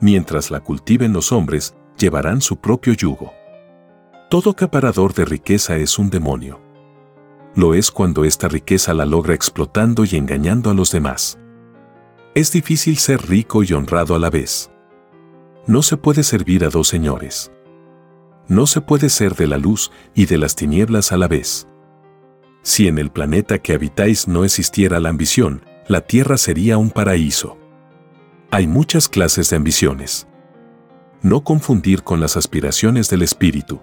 Mientras 0.00 0.50
la 0.50 0.60
cultiven 0.60 1.12
los 1.12 1.32
hombres, 1.32 1.74
llevarán 1.98 2.40
su 2.40 2.56
propio 2.56 2.94
yugo. 2.94 3.34
Todo 4.30 4.52
acaparador 4.52 5.12
de 5.12 5.26
riqueza 5.26 5.76
es 5.76 5.98
un 5.98 6.08
demonio. 6.08 6.62
Lo 7.54 7.74
es 7.74 7.90
cuando 7.90 8.24
esta 8.24 8.48
riqueza 8.48 8.94
la 8.94 9.04
logra 9.04 9.34
explotando 9.34 10.06
y 10.06 10.16
engañando 10.16 10.70
a 10.70 10.74
los 10.74 10.92
demás. 10.92 11.38
Es 12.34 12.52
difícil 12.52 12.96
ser 12.96 13.28
rico 13.28 13.62
y 13.62 13.74
honrado 13.74 14.14
a 14.14 14.18
la 14.18 14.30
vez. 14.30 14.70
No 15.68 15.82
se 15.82 15.98
puede 15.98 16.22
servir 16.22 16.64
a 16.64 16.70
dos 16.70 16.88
señores. 16.88 17.52
No 18.46 18.66
se 18.66 18.80
puede 18.80 19.10
ser 19.10 19.34
de 19.34 19.46
la 19.46 19.58
luz 19.58 19.92
y 20.14 20.24
de 20.24 20.38
las 20.38 20.56
tinieblas 20.56 21.12
a 21.12 21.18
la 21.18 21.28
vez. 21.28 21.68
Si 22.62 22.88
en 22.88 22.96
el 22.96 23.10
planeta 23.10 23.58
que 23.58 23.74
habitáis 23.74 24.28
no 24.28 24.44
existiera 24.44 24.98
la 24.98 25.10
ambición, 25.10 25.62
la 25.86 26.00
Tierra 26.00 26.38
sería 26.38 26.78
un 26.78 26.90
paraíso. 26.90 27.58
Hay 28.50 28.66
muchas 28.66 29.10
clases 29.10 29.50
de 29.50 29.56
ambiciones. 29.56 30.26
No 31.20 31.44
confundir 31.44 32.02
con 32.02 32.18
las 32.18 32.38
aspiraciones 32.38 33.10
del 33.10 33.20
espíritu. 33.20 33.82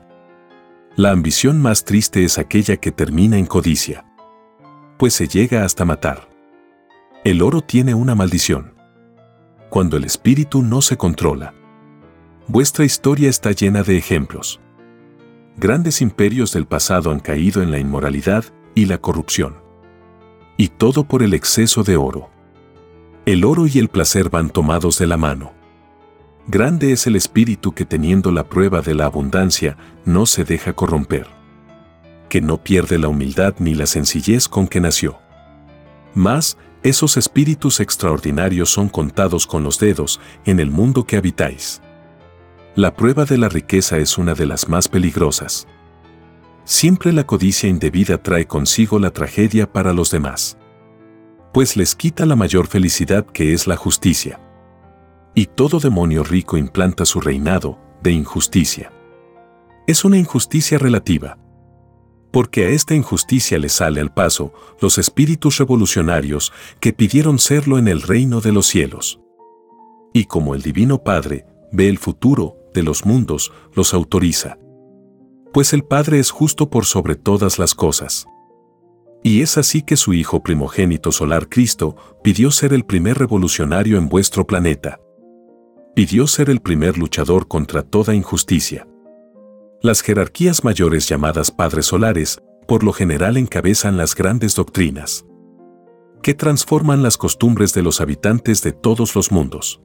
La 0.95 1.11
ambición 1.11 1.61
más 1.61 1.85
triste 1.85 2.23
es 2.23 2.39
aquella 2.39 2.77
que 2.77 2.91
termina 2.91 3.37
en 3.37 3.45
codicia. 3.45 4.05
Pues 4.97 5.13
se 5.13 5.27
llega 5.27 5.63
hasta 5.63 5.85
matar. 5.85 6.29
El 7.23 7.43
oro 7.43 7.61
tiene 7.61 7.93
una 7.93 8.15
maldición. 8.15 8.73
Cuando 9.69 9.97
el 9.97 10.03
espíritu 10.03 10.63
no 10.63 10.81
se 10.81 10.97
controla. 10.97 11.53
Vuestra 12.47 12.85
historia 12.85 13.27
está 13.27 13.53
llena 13.53 13.81
de 13.81 13.97
ejemplos. 13.97 14.59
Grandes 15.57 16.01
imperios 16.01 16.53
del 16.53 16.67
pasado 16.67 17.09
han 17.09 17.19
caído 17.19 17.63
en 17.63 17.71
la 17.71 17.79
inmoralidad 17.79 18.45
y 18.75 18.85
la 18.85 18.99
corrupción. 18.99 19.55
Y 20.55 20.67
todo 20.67 21.05
por 21.05 21.23
el 21.23 21.33
exceso 21.33 21.83
de 21.83 21.97
oro. 21.97 22.29
El 23.25 23.45
oro 23.45 23.65
y 23.65 23.79
el 23.79 23.87
placer 23.87 24.29
van 24.29 24.51
tomados 24.51 24.99
de 24.99 25.07
la 25.07 25.17
mano. 25.17 25.53
Grande 26.47 26.91
es 26.91 27.07
el 27.07 27.15
espíritu 27.15 27.73
que 27.73 27.83
teniendo 27.83 28.31
la 28.31 28.47
prueba 28.47 28.81
de 28.81 28.93
la 28.93 29.05
abundancia 29.05 29.75
no 30.05 30.27
se 30.27 30.43
deja 30.43 30.73
corromper. 30.73 31.25
Que 32.29 32.41
no 32.41 32.63
pierde 32.63 32.99
la 32.99 33.07
humildad 33.07 33.55
ni 33.57 33.73
la 33.73 33.87
sencillez 33.87 34.47
con 34.47 34.67
que 34.67 34.79
nació. 34.79 35.17
Mas, 36.13 36.57
esos 36.83 37.17
espíritus 37.17 37.79
extraordinarios 37.79 38.69
son 38.69 38.87
contados 38.87 39.47
con 39.47 39.63
los 39.63 39.79
dedos 39.79 40.21
en 40.45 40.59
el 40.59 40.69
mundo 40.69 41.05
que 41.05 41.17
habitáis. 41.17 41.81
La 42.75 42.93
prueba 42.93 43.23
de 43.23 43.37
la 43.37 43.47
riqueza 43.47 43.99
es 43.99 44.17
una 44.17 44.33
de 44.33 44.45
las 44.45 44.67
más 44.67 44.89
peligrosas. 44.89 45.65
Siempre 46.65 47.13
la 47.13 47.25
codicia 47.25 47.69
indebida 47.69 48.17
trae 48.17 48.47
consigo 48.47 48.99
la 48.99 49.11
tragedia 49.11 49.71
para 49.71 49.93
los 49.93 50.11
demás. 50.11 50.57
Pues 51.53 51.77
les 51.77 51.95
quita 51.95 52.25
la 52.25 52.35
mayor 52.35 52.67
felicidad 52.67 53.25
que 53.27 53.53
es 53.53 53.65
la 53.65 53.77
justicia. 53.77 54.41
Y 55.35 55.45
todo 55.45 55.79
demonio 55.79 56.25
rico 56.25 56.57
implanta 56.57 57.05
su 57.05 57.21
reinado 57.21 57.79
de 58.03 58.11
injusticia. 58.11 58.91
Es 59.87 60.03
una 60.03 60.17
injusticia 60.17 60.77
relativa. 60.77 61.37
Porque 62.29 62.65
a 62.65 62.69
esta 62.71 62.93
injusticia 62.93 63.57
le 63.57 63.69
sale 63.69 64.01
al 64.01 64.13
paso 64.13 64.51
los 64.81 64.97
espíritus 64.97 65.59
revolucionarios 65.59 66.51
que 66.81 66.91
pidieron 66.91 67.39
serlo 67.39 67.77
en 67.77 67.87
el 67.87 68.01
reino 68.01 68.41
de 68.41 68.51
los 68.51 68.67
cielos. 68.67 69.21
Y 70.13 70.25
como 70.25 70.55
el 70.55 70.61
Divino 70.61 71.01
Padre 71.05 71.45
ve 71.71 71.87
el 71.87 71.99
futuro, 71.99 72.57
de 72.75 72.83
los 72.83 73.05
mundos 73.05 73.51
los 73.73 73.95
autoriza. 73.95 74.59
Pues 75.51 75.73
el 75.73 75.83
Padre 75.83 76.19
es 76.19 76.29
justo 76.29 76.69
por 76.69 76.85
sobre 76.85 77.15
todas 77.15 77.57
las 77.57 77.73
cosas. 77.73 78.27
Y 79.23 79.41
es 79.41 79.57
así 79.57 79.81
que 79.81 79.97
su 79.97 80.13
Hijo 80.13 80.43
primogénito 80.43 81.11
solar 81.11 81.49
Cristo 81.49 81.95
pidió 82.23 82.51
ser 82.51 82.73
el 82.73 82.85
primer 82.85 83.17
revolucionario 83.17 83.97
en 83.97 84.07
vuestro 84.07 84.45
planeta. 84.45 84.99
Pidió 85.95 86.27
ser 86.27 86.51
el 86.51 86.59
primer 86.59 86.99
luchador 86.99 87.47
contra 87.47 87.81
toda 87.81 88.13
injusticia. 88.13 88.87
Las 89.81 90.01
jerarquías 90.01 90.63
mayores 90.63 91.09
llamadas 91.09 91.49
Padres 91.49 91.87
Solares, 91.87 92.39
por 92.67 92.83
lo 92.83 92.93
general 92.93 93.37
encabezan 93.37 93.97
las 93.97 94.13
grandes 94.13 94.53
doctrinas 94.53 95.25
que 96.25 96.33
transforman 96.33 97.03
las 97.03 97.17
costumbres 97.17 97.71
de 97.75 97.83
los 97.83 98.01
habitantes 98.01 98.63
de 98.63 98.71
todos 98.71 99.13
los 99.13 99.31
mundos. 99.31 99.79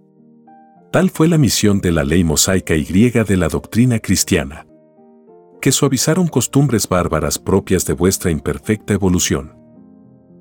Tal 0.90 1.11
fue 1.11 1.29
la 1.29 1.38
misión 1.38 1.81
de 1.81 1.92
la 1.92 2.03
ley 2.03 2.24
mosaica 2.24 2.74
y 2.74 2.85
griega 2.85 3.22
de 3.22 3.37
la 3.37 3.48
doctrina 3.48 4.00
cristiana. 4.00 4.66
Que 5.61 5.70
suavizaron 5.70 6.26
costumbres 6.26 6.88
bárbaras 6.88 7.38
propias 7.38 7.87
de 7.87 7.92
vuestra 7.92 8.33
imperfecta 8.33 8.92
evolución. 8.92 9.57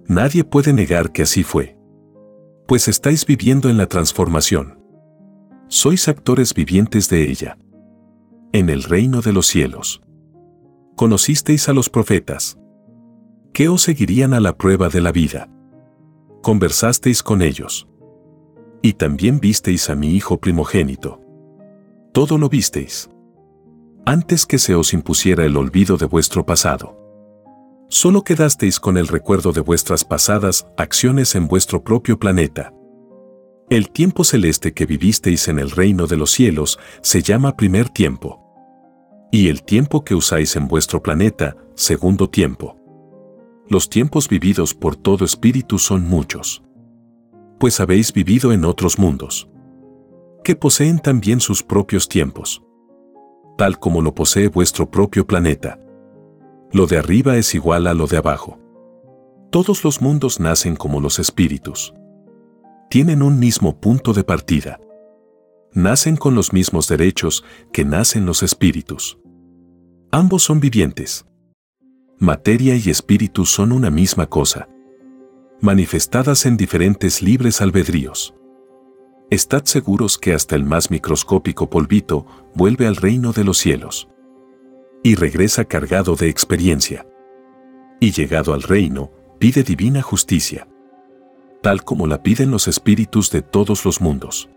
Nadie 0.08 0.44
puede 0.44 0.74
negar 0.74 1.12
que 1.12 1.22
así 1.22 1.44
fue. 1.44 1.78
Pues 2.68 2.88
estáis 2.88 3.28
viviendo 3.28 3.70
en 3.70 3.78
la 3.78 3.86
transformación. 3.86 4.80
Sois 5.68 6.08
actores 6.08 6.56
vivientes 6.56 7.10
de 7.10 7.30
ella. 7.30 7.60
En 8.52 8.72
el 8.72 8.82
reino 8.82 9.22
de 9.22 9.34
los 9.34 9.46
cielos. 9.46 10.02
Conocisteis 10.96 11.70
a 11.70 11.74
los 11.74 11.92
profetas. 11.92 12.58
¿Qué 13.54 13.70
os 13.70 13.84
seguirían 13.84 14.34
a 14.34 14.40
la 14.40 14.58
prueba 14.58 14.90
de 14.90 15.02
la 15.02 15.12
vida? 15.12 15.48
Conversasteis 16.42 17.22
con 17.22 17.44
ellos 17.44 17.88
y 18.82 18.94
también 18.94 19.39
visteis 19.39 19.89
a 19.89 19.96
mi 19.96 20.15
hijo 20.15 20.38
primogénito. 20.38 21.22
Todo 22.13 22.38
lo 22.38 22.50
visteis. 22.50 23.10
Antes 24.06 24.46
que 24.46 24.58
se 24.58 24.76
os 24.76 24.94
impusiera 24.94 25.46
el 25.46 25.58
olvido 25.58 25.98
de 25.98 26.06
vuestro 26.06 26.46
pasado. 26.46 26.98
Solo 27.89 28.24
quedasteis 28.24 28.80
con 28.80 28.98
el 28.98 29.08
recuerdo 29.08 29.52
de 29.52 29.62
vuestras 29.62 30.06
pasadas 30.06 30.68
acciones 30.78 31.36
en 31.36 31.48
vuestro 31.48 31.84
propio 31.84 32.18
planeta. 32.18 32.74
El 33.70 33.92
tiempo 33.92 34.24
celeste 34.24 34.74
que 34.74 34.86
vivisteis 34.86 35.48
en 35.48 35.60
el 35.60 35.72
reino 35.72 36.08
de 36.08 36.18
los 36.18 36.32
cielos 36.32 36.80
se 37.02 37.22
llama 37.22 37.56
primer 37.56 37.89
tiempo. 37.89 38.46
Y 39.32 39.50
el 39.50 39.63
tiempo 39.63 40.04
que 40.04 40.15
usáis 40.15 40.56
en 40.56 40.68
vuestro 40.68 41.04
planeta, 41.04 41.56
segundo 41.76 42.30
tiempo. 42.30 42.78
Los 43.68 43.89
tiempos 43.89 44.28
vividos 44.28 44.74
por 44.74 44.96
todo 44.96 45.26
espíritu 45.26 45.78
son 45.78 46.08
muchos 46.08 46.63
pues 47.60 47.80
habéis 47.80 48.13
vivido 48.13 48.52
en 48.54 48.65
otros 48.65 48.98
mundos, 48.98 49.50
que 50.43 50.56
poseen 50.56 51.00
también 51.00 51.41
sus 51.41 51.62
propios 51.62 52.08
tiempos, 52.08 52.63
tal 53.58 53.78
como 53.80 54.02
lo 54.02 54.15
posee 54.15 54.48
vuestro 54.48 54.89
propio 54.89 55.28
planeta. 55.28 55.80
Lo 56.72 56.88
de 56.88 56.98
arriba 56.98 57.36
es 57.36 57.54
igual 57.54 57.88
a 57.88 57.93
lo 57.93 58.08
de 58.08 58.17
abajo. 58.17 58.58
Todos 59.52 59.84
los 59.84 60.02
mundos 60.02 60.39
nacen 60.39 60.76
como 60.76 61.02
los 61.02 61.19
espíritus. 61.19 61.93
Tienen 62.89 63.22
un 63.22 63.39
mismo 63.39 63.80
punto 63.80 64.13
de 64.13 64.24
partida. 64.24 64.80
Nacen 65.74 66.15
con 66.15 66.36
los 66.36 66.54
mismos 66.54 66.88
derechos 66.88 67.43
que 67.74 67.84
nacen 67.84 68.26
los 68.26 68.43
espíritus. 68.43 69.19
Ambos 70.12 70.43
son 70.43 70.60
vivientes. 70.60 71.26
Materia 72.17 72.76
y 72.76 72.89
espíritu 72.89 73.45
son 73.45 73.72
una 73.72 73.89
misma 73.91 74.28
cosa 74.28 74.69
manifestadas 75.62 76.45
en 76.45 76.56
diferentes 76.56 77.22
libres 77.22 77.62
albedríos. 77.62 78.34
Estad 79.30 79.65
seguros 79.65 80.17
que 80.17 80.34
hasta 80.34 80.56
el 80.56 80.63
más 80.63 80.89
microscópico 80.89 81.69
polvito 81.69 82.26
vuelve 82.56 82.88
al 82.88 82.95
reino 82.95 83.34
de 83.34 83.43
los 83.43 83.58
cielos. 83.58 84.08
Y 85.04 85.15
regresa 85.15 85.65
cargado 85.65 86.15
de 86.15 86.30
experiencia. 86.30 87.06
Y 88.00 88.12
llegado 88.12 88.54
al 88.54 88.63
reino, 88.63 89.12
pide 89.38 89.63
divina 89.63 90.02
justicia. 90.02 90.67
Tal 91.62 91.84
como 91.84 92.08
la 92.08 92.24
piden 92.24 92.52
los 92.52 92.67
espíritus 92.67 93.30
de 93.30 93.41
todos 93.41 93.86
los 93.86 94.02
mundos. 94.02 94.50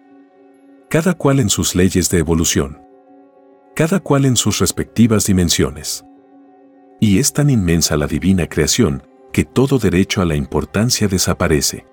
Cada 0.88 1.14
cual 1.14 1.40
en 1.40 1.50
sus 1.50 1.74
leyes 1.74 2.10
de 2.10 2.18
evolución. 2.18 2.80
Cada 3.74 4.00
cual 4.00 4.24
en 4.24 4.36
sus 4.36 4.58
respectivas 4.60 5.26
dimensiones. 5.26 6.04
Y 7.00 7.18
es 7.18 7.32
tan 7.32 7.50
inmensa 7.50 7.96
la 7.96 8.06
divina 8.06 8.48
creación 8.48 9.02
que 9.32 9.44
todo 9.44 9.78
derecho 9.78 10.20
a 10.22 10.24
la 10.24 10.36
importancia 10.36 11.08
desaparece. 11.08 11.86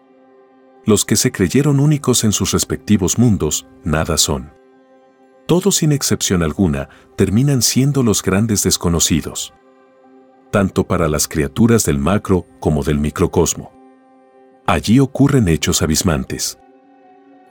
Los 0.85 1.05
que 1.05 1.15
se 1.15 1.31
creyeron 1.31 1.79
únicos 1.79 2.23
en 2.23 2.31
sus 2.31 2.51
respectivos 2.51 3.17
mundos, 3.17 3.67
nada 3.83 4.17
son. 4.17 4.51
Todos 5.45 5.77
sin 5.77 5.91
excepción 5.91 6.43
alguna 6.43 6.89
terminan 7.15 7.61
siendo 7.61 8.03
los 8.03 8.21
grandes 8.21 8.63
desconocidos. 8.63 9.53
Tanto 10.51 10.85
para 10.85 11.07
las 11.07 11.27
criaturas 11.27 11.85
del 11.85 11.97
macro 11.97 12.45
como 12.59 12.83
del 12.83 12.99
microcosmo. 12.99 13.71
Allí 14.65 14.99
ocurren 14.99 15.47
hechos 15.47 15.81
abismantes. 15.81 16.59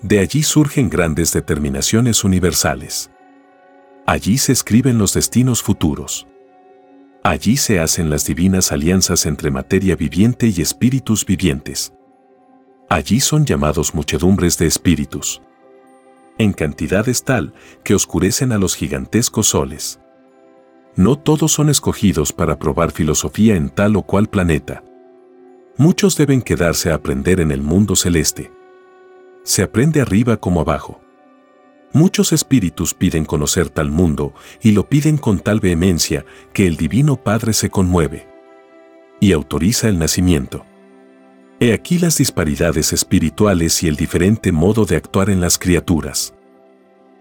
De 0.01 0.20
allí 0.20 0.44
surgen 0.44 0.88
grandes 0.88 1.33
determinaciones 1.33 2.22
universales. 2.22 3.11
Allí 4.07 4.38
se 4.38 4.53
escriben 4.53 4.98
los 4.98 5.14
destinos 5.14 5.62
futuros. 5.62 6.29
Allí 7.23 7.57
se 7.57 7.81
hacen 7.81 8.11
las 8.11 8.25
divinas 8.25 8.73
alianzas 8.73 9.27
entre 9.27 9.51
materia 9.51 9.97
viviente 9.97 10.47
y 10.49 10.61
espíritus 10.61 11.27
vivientes. 11.27 11.93
Allí 12.89 13.21
son 13.21 13.45
llamados 13.45 13.95
muchedumbres 13.95 14.57
de 14.57 14.67
espíritus. 14.67 15.43
En 16.39 16.53
cantidades 16.53 17.25
tal 17.25 17.53
que 17.85 17.95
oscurecen 17.95 18.53
a 18.53 18.59
los 18.59 18.77
gigantescos 18.77 19.49
soles. 19.49 20.01
No 20.95 21.17
todos 21.17 21.53
son 21.53 21.69
escogidos 21.69 22.33
para 22.33 22.59
probar 22.59 22.93
filosofía 22.93 23.57
en 23.57 23.71
tal 23.71 23.97
o 23.97 24.03
cual 24.03 24.29
planeta. 24.29 24.83
Muchos 25.77 26.17
deben 26.17 26.41
quedarse 26.41 26.91
a 26.91 26.95
aprender 26.95 27.41
en 27.41 27.51
el 27.51 27.63
mundo 27.63 27.95
celeste. 27.95 28.51
Se 29.43 29.63
aprende 29.63 30.01
arriba 30.01 30.37
como 30.37 30.61
abajo. 30.61 31.01
Muchos 31.92 32.33
espíritus 32.33 32.92
piden 32.94 33.24
conocer 33.24 33.70
tal 33.70 33.90
mundo 33.90 34.35
y 34.62 34.72
lo 34.72 34.88
piden 34.88 35.16
con 35.16 35.40
tal 35.40 35.61
vehemencia 35.61 36.24
que 36.53 36.66
el 36.66 36.77
Divino 36.77 37.16
Padre 37.16 37.53
se 37.53 37.70
conmueve 37.70 38.29
y 39.20 39.33
autoriza 39.33 39.88
el 39.88 39.98
nacimiento. 39.98 40.64
He 41.61 41.72
aquí 41.72 41.98
las 41.98 42.18
disparidades 42.18 42.92
espirituales 42.92 43.83
y 43.83 43.88
el 43.88 43.96
diferente 43.96 44.53
modo 44.53 44.85
de 44.85 44.96
actuar 44.96 45.29
en 45.29 45.40
las 45.40 45.59
criaturas. 45.59 46.35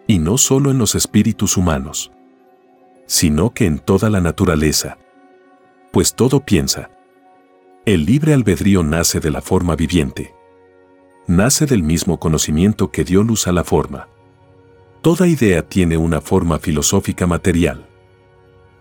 Y 0.05 0.19
no 0.19 0.37
solo 0.37 0.69
en 0.69 0.77
los 0.77 0.95
espíritus 0.95 1.57
humanos, 1.57 2.11
sino 3.07 3.53
que 3.53 3.65
en 3.65 3.79
toda 3.79 4.09
la 4.09 4.21
naturaleza. 4.21 4.97
Pues 5.91 6.13
todo 6.13 6.41
piensa. 6.45 6.91
El 7.85 8.05
libre 8.05 8.33
albedrío 8.33 8.83
nace 8.83 9.19
de 9.19 9.31
la 9.31 9.41
forma 9.41 9.75
viviente. 9.75 10.35
Nace 11.25 11.65
del 11.65 11.83
mismo 11.83 12.19
conocimiento 12.19 12.91
que 12.91 13.03
dio 13.03 13.23
luz 13.23 13.47
a 13.47 13.51
la 13.51 13.63
forma. 13.63 14.07
Toda 15.07 15.25
idea 15.25 15.61
tiene 15.61 15.95
una 15.95 16.19
forma 16.19 16.59
filosófica 16.59 17.25
material. 17.25 17.87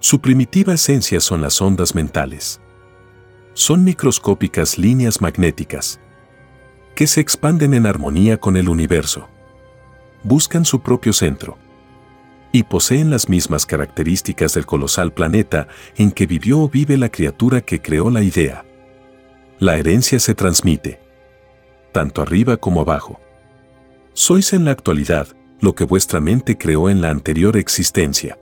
Su 0.01 0.21
primitiva 0.21 0.75
esencia 0.75 1.21
son 1.21 1.41
las 1.41 1.63
ondas 1.63 1.95
mentales. 1.95 2.61
Son 3.55 3.85
microscópicas 3.85 4.77
líneas 4.77 5.21
magnéticas 5.21 6.01
que 6.97 7.07
se 7.07 7.21
expanden 7.21 7.75
en 7.75 7.87
armonía 7.87 8.39
con 8.39 8.57
el 8.57 8.69
universo. 8.69 9.29
Buscan 10.25 10.65
su 10.65 10.81
propio 10.81 11.13
centro 11.13 11.59
y 12.51 12.65
poseen 12.65 13.09
las 13.09 13.29
mismas 13.29 13.65
características 13.65 14.55
del 14.55 14.67
colosal 14.67 15.13
planeta 15.13 15.69
en 15.97 16.11
que 16.11 16.27
vivió 16.27 16.59
o 16.59 16.69
vive 16.69 16.97
la 16.97 17.09
criatura 17.09 17.61
que 17.61 17.81
creó 17.81 18.11
la 18.11 18.25
idea. 18.25 18.65
La 19.61 19.77
herencia 19.77 20.19
se 20.19 20.35
transmite, 20.35 20.99
tanto 21.93 22.21
arriba 22.21 22.57
como 22.57 22.81
abajo. 22.81 23.21
Sois 24.13 24.53
en 24.55 24.65
la 24.65 24.73
actualidad 24.73 25.29
lo 25.61 25.75
que 25.75 25.85
vuestra 25.85 26.21
mente 26.21 26.59
creó 26.59 26.91
en 26.91 27.01
la 27.01 27.11
anterior 27.11 27.57
existencia. 27.57 28.39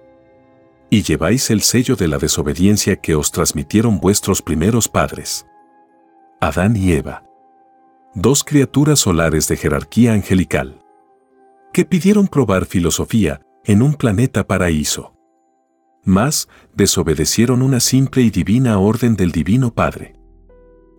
Y 0.90 1.02
lleváis 1.02 1.50
el 1.50 1.62
sello 1.62 1.96
de 1.96 2.08
la 2.08 2.18
desobediencia 2.18 2.96
que 2.96 3.14
os 3.14 3.30
transmitieron 3.30 3.98
vuestros 3.98 4.42
primeros 4.42 4.88
padres. 4.88 5.46
Adán 6.40 6.76
y 6.76 6.92
Eva. 6.92 7.24
Dos 8.14 8.44
criaturas 8.44 9.00
solares 9.00 9.48
de 9.48 9.56
jerarquía 9.56 10.12
angelical. 10.12 10.80
Que 11.72 11.84
pidieron 11.84 12.28
probar 12.28 12.66
filosofía 12.66 13.40
en 13.64 13.82
un 13.82 13.94
planeta 13.94 14.46
paraíso. 14.46 15.14
Mas, 16.04 16.48
desobedecieron 16.74 17.62
una 17.62 17.80
simple 17.80 18.22
y 18.22 18.30
divina 18.30 18.78
orden 18.78 19.16
del 19.16 19.32
Divino 19.32 19.72
Padre. 19.72 20.14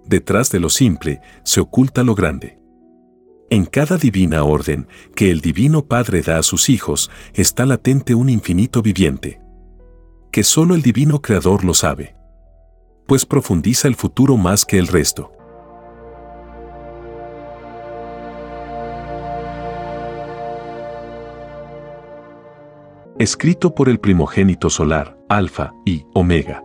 Detrás 0.05 0.51
de 0.51 0.59
lo 0.59 0.69
simple 0.69 1.21
se 1.43 1.61
oculta 1.61 2.03
lo 2.03 2.15
grande. 2.15 2.59
En 3.51 3.65
cada 3.65 3.97
divina 3.97 4.43
orden 4.43 4.87
que 5.15 5.29
el 5.29 5.39
Divino 5.39 5.85
Padre 5.85 6.23
da 6.23 6.39
a 6.39 6.43
sus 6.43 6.67
hijos 6.67 7.11
está 7.35 7.67
latente 7.67 8.15
un 8.15 8.29
infinito 8.29 8.81
viviente. 8.81 9.39
Que 10.31 10.43
solo 10.43 10.73
el 10.73 10.81
Divino 10.81 11.21
Creador 11.21 11.63
lo 11.63 11.75
sabe. 11.75 12.15
Pues 13.05 13.23
profundiza 13.23 13.87
el 13.87 13.95
futuro 13.95 14.35
más 14.35 14.65
que 14.65 14.79
el 14.79 14.87
resto. 14.87 15.31
Escrito 23.19 23.75
por 23.75 23.89
el 23.89 23.99
primogénito 23.99 24.71
solar, 24.71 25.17
Alfa 25.29 25.71
y 25.85 26.03
Omega. 26.15 26.64